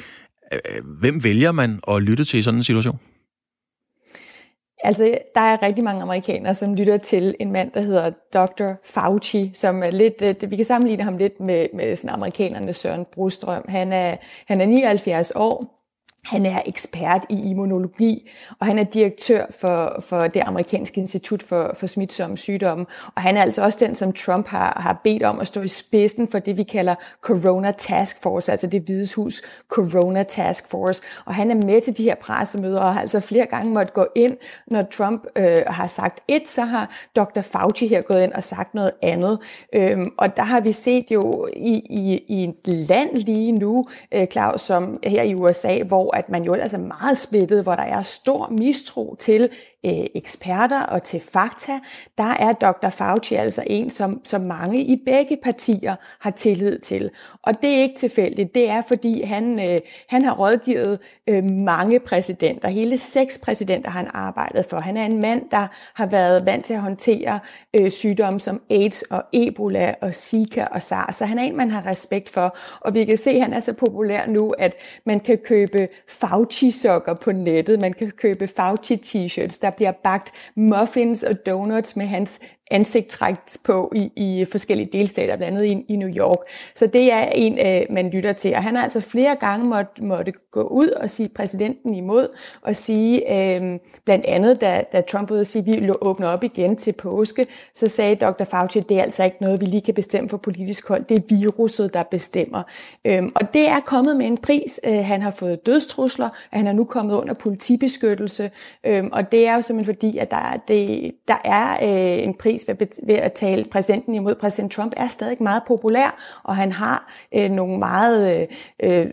[0.99, 2.99] Hvem vælger man at lytte til i sådan en situation?
[4.83, 8.73] Altså, der er rigtig mange amerikanere, som lytter til en mand, der hedder Dr.
[8.83, 13.05] Fauci, som er lidt, øh, vi kan sammenligne ham lidt med, med sådan amerikanernes Søren
[13.13, 13.65] Brostrøm.
[13.67, 14.15] Han er,
[14.47, 15.82] han er 79 år,
[16.25, 21.71] han er ekspert i immunologi, og han er direktør for, for det amerikanske institut for,
[21.75, 22.85] for smitsomme sygdomme.
[23.15, 25.67] Og han er altså også den, som Trump har, har bedt om at stå i
[25.67, 31.01] spidsen for det, vi kalder Corona Task Force, altså det hvide Hus Corona Task Force.
[31.25, 34.05] Og han er med til de her pressemøder, og har altså flere gange måtte gå
[34.15, 37.41] ind, når Trump øh, har sagt et, så har Dr.
[37.41, 39.39] Fauci her gået ind og sagt noget andet.
[39.73, 44.27] Øhm, og der har vi set jo i, i, i et land lige nu, øh,
[44.27, 47.83] Claus, som her i USA, hvor at man jo ellers er meget splittet, hvor der
[47.83, 49.49] er stor mistro til
[49.85, 51.79] øh, eksperter og til fakta,
[52.17, 52.89] der er Dr.
[52.89, 57.09] Fauci altså en, som, som mange i begge partier har tillid til.
[57.43, 59.79] Og det er ikke tilfældigt, det er fordi han, øh,
[60.09, 64.79] han har rådgivet øh, mange præsidenter, hele seks præsidenter har han arbejdet for.
[64.79, 67.39] Han er en mand, der har været vant til at håndtere
[67.73, 71.71] øh, sygdomme som AIDS og Ebola og Zika og SARS, så han er en, man
[71.71, 72.57] har respekt for.
[72.81, 74.75] Og vi kan se, at han er så populær nu, at
[75.05, 81.45] man kan købe Fauci-sokker på nettet, man kan købe Fauci-t-shirts, der bliver bagt muffins og
[81.45, 82.39] donuts med hans
[82.71, 86.37] ansigt trækt på i, i forskellige delstater, blandt andet i, i New York.
[86.75, 88.53] Så det er en, øh, man lytter til.
[88.55, 92.27] Og han har altså flere gange måtte, måtte gå ud og sige præsidenten imod,
[92.61, 96.43] og sige, øh, blandt andet, da, da Trump ud og sige, at vi åbner op
[96.43, 98.43] igen til påske, så sagde Dr.
[98.43, 101.03] Fauci, at det er altså ikke noget, vi lige kan bestemme for politisk hold.
[101.03, 102.63] Det er viruset, der bestemmer.
[103.05, 104.79] Øh, og det er kommet med en pris.
[104.83, 108.51] Øh, han har fået dødstrusler, og han er nu kommet under politibeskyttelse.
[108.83, 112.62] Øh, og det er jo simpelthen fordi, at der, det, der er øh, en pris
[112.67, 114.35] ved, ved at tale præsidenten imod.
[114.35, 118.47] Præsident Trump er stadig meget populær, og han har øh, nogle meget,
[118.81, 119.05] øh, øh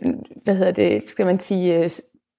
[0.44, 1.90] hvad hedder det, skal man sige, øh,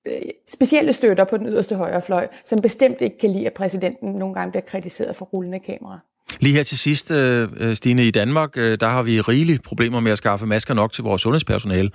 [0.07, 0.13] øh
[0.47, 4.35] specielle støtter på den yderste højre fløj, som bestemt ikke kan lide, at præsidenten nogle
[4.35, 5.99] gange bliver kritiseret for rullende kamera.
[6.39, 10.17] Lige her til sidst, øh, Stine, i Danmark, der har vi rigelige problemer med at
[10.17, 11.89] skaffe masker nok til vores sundhedspersonale.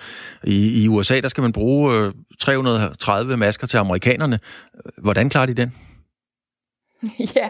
[0.44, 4.38] I, i USA, der skal man bruge 330 masker til amerikanerne.
[4.98, 5.72] Hvordan klarer de den?
[7.36, 7.48] Ja,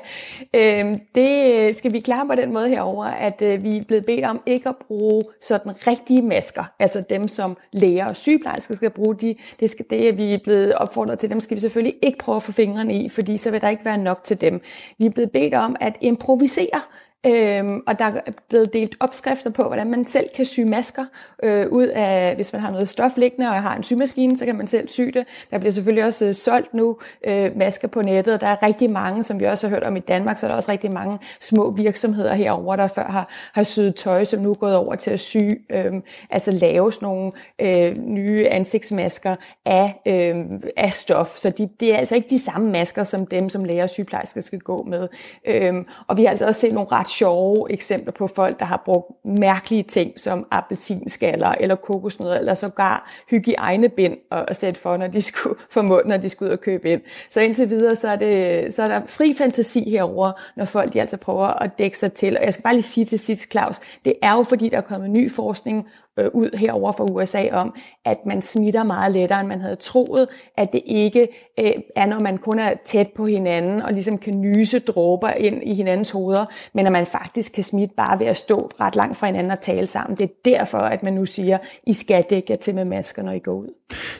[0.54, 4.06] øhm, øh, det skal vi klare på den måde herover, at øh, vi er blevet
[4.06, 8.90] bedt om ikke at bruge sådan rigtige masker, altså dem som læger og sygeplejersker skal
[8.90, 9.14] bruge.
[9.14, 12.18] De, det, skal, det er vi er blevet opfordret til, dem skal vi selvfølgelig ikke
[12.18, 14.60] prøve at få fingrene i, fordi så vil der ikke være nok til dem.
[14.98, 16.80] Vi er blevet bedt om at improvisere
[17.28, 21.04] Øhm, og der er blevet delt opskrifter på, hvordan man selv kan sy masker
[21.42, 24.56] øh, ud af, hvis man har noget stof liggende, og har en symaskine, så kan
[24.56, 25.26] man selv sy det.
[25.50, 26.98] Der bliver selvfølgelig også øh, solgt nu
[27.28, 29.96] øh, masker på nettet, og der er rigtig mange, som vi også har hørt om
[29.96, 33.64] i Danmark, så er der også rigtig mange små virksomheder herover der før har, har
[33.64, 35.36] syet tøj, som nu er gået over til at sy,
[35.70, 35.92] øh,
[36.30, 40.36] altså lave sådan nogle øh, nye ansigtsmasker af, øh,
[40.76, 41.36] af stof.
[41.36, 44.40] Så de, det er altså ikke de samme masker, som dem, som læger og sygeplejersker
[44.40, 45.08] skal gå med.
[45.46, 45.74] Øh,
[46.06, 49.10] og vi har altså også set nogle ret sjove eksempler på folk, der har brugt
[49.24, 55.56] mærkelige ting som appelsinskaller eller kokosnødder, eller sågar hygiejnebind at sætte for, når de skulle
[55.74, 57.00] for mund, når de skulle ud og købe ind.
[57.30, 61.00] Så indtil videre, så er, det, så er der fri fantasi herover, når folk de
[61.00, 62.36] altså prøver at dække sig til.
[62.38, 64.80] Og jeg skal bare lige sige til sidst, Claus, det er jo fordi, der er
[64.80, 65.86] kommet ny forskning
[66.18, 70.28] øh, ud herover fra USA om, at man smitter meget lettere, end man havde troet,
[70.56, 71.28] at det ikke
[71.60, 75.62] øh, er, når man kun er tæt på hinanden og ligesom kan nyse dråber ind
[75.62, 79.18] i hinandens hoveder, men at man faktisk kan smitte bare ved at stå ret langt
[79.18, 80.16] fra hinanden og tale sammen.
[80.16, 83.32] Det er derfor, at man nu siger, I skal dække jer til med masker, når
[83.32, 83.68] I går ud.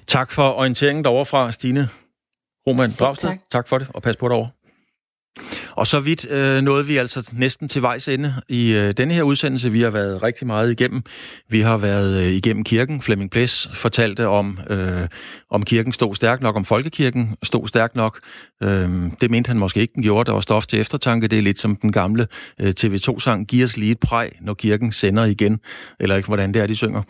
[0.07, 1.88] Tak for orienteringen derovre fra, Stine
[2.66, 3.38] Roman Dragsted, tak.
[3.51, 4.47] tak for det, og pas på over.
[5.77, 9.22] Og så vidt øh, nåede vi altså næsten til vejs ende i øh, denne her
[9.22, 9.72] udsendelse.
[9.72, 11.03] Vi har været rigtig meget igennem.
[11.49, 13.03] Vi har været øh, igennem kirken.
[13.03, 15.09] Flemming Ples fortalte om, øh,
[15.51, 18.20] om kirken stod stærkt nok, om folkekirken stod stærkt nok.
[18.62, 20.27] Øh, det mente han måske ikke, den gjorde.
[20.27, 21.29] Der var stof til eftertanke.
[21.29, 22.27] Det er lidt som den gamle
[22.61, 25.61] øh, TV2-sang, Giv os lige et præg, når kirken sender igen.
[26.01, 27.03] Eller ikke, hvordan det er, de synger.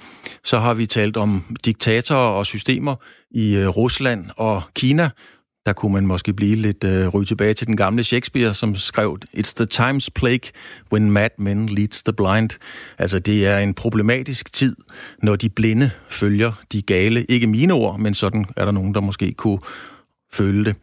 [0.44, 2.96] Så har vi talt om diktatorer og systemer
[3.30, 5.10] i øh, Rusland og Kina,
[5.66, 9.18] der kunne man måske blive lidt øh, ryge tilbage til den gamle Shakespeare, som skrev,
[9.36, 10.50] It's the time's plague
[10.92, 12.50] when mad men leads the blind.
[12.98, 14.76] Altså, det er en problematisk tid,
[15.22, 17.24] når de blinde følger de gale.
[17.24, 19.58] Ikke mine ord, men sådan er der nogen, der måske kunne
[20.32, 20.76] føle det.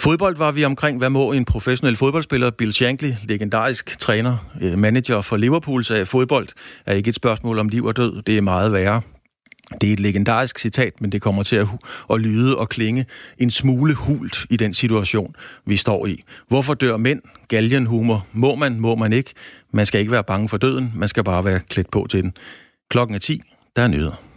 [0.00, 5.22] Fodbold var vi omkring, hvad må en professionel fodboldspiller, Bill Shankly, legendarisk træner, øh, manager
[5.22, 6.48] for Liverpool, sagde, fodbold
[6.86, 9.00] er ikke et spørgsmål om liv og død, det er meget værre.
[9.80, 11.66] Det er et legendarisk citat, men det kommer til at,
[12.12, 13.06] at lyde og klinge
[13.38, 15.34] en smule hult i den situation,
[15.66, 16.22] vi står i.
[16.48, 17.20] Hvorfor dør mænd?
[17.48, 18.26] Galgenhumor.
[18.32, 18.80] Må man?
[18.80, 19.34] Må man ikke?
[19.72, 20.92] Man skal ikke være bange for døden.
[20.96, 22.32] Man skal bare være klædt på til den.
[22.90, 23.42] Klokken er 10.
[23.76, 24.31] Der er nyheder.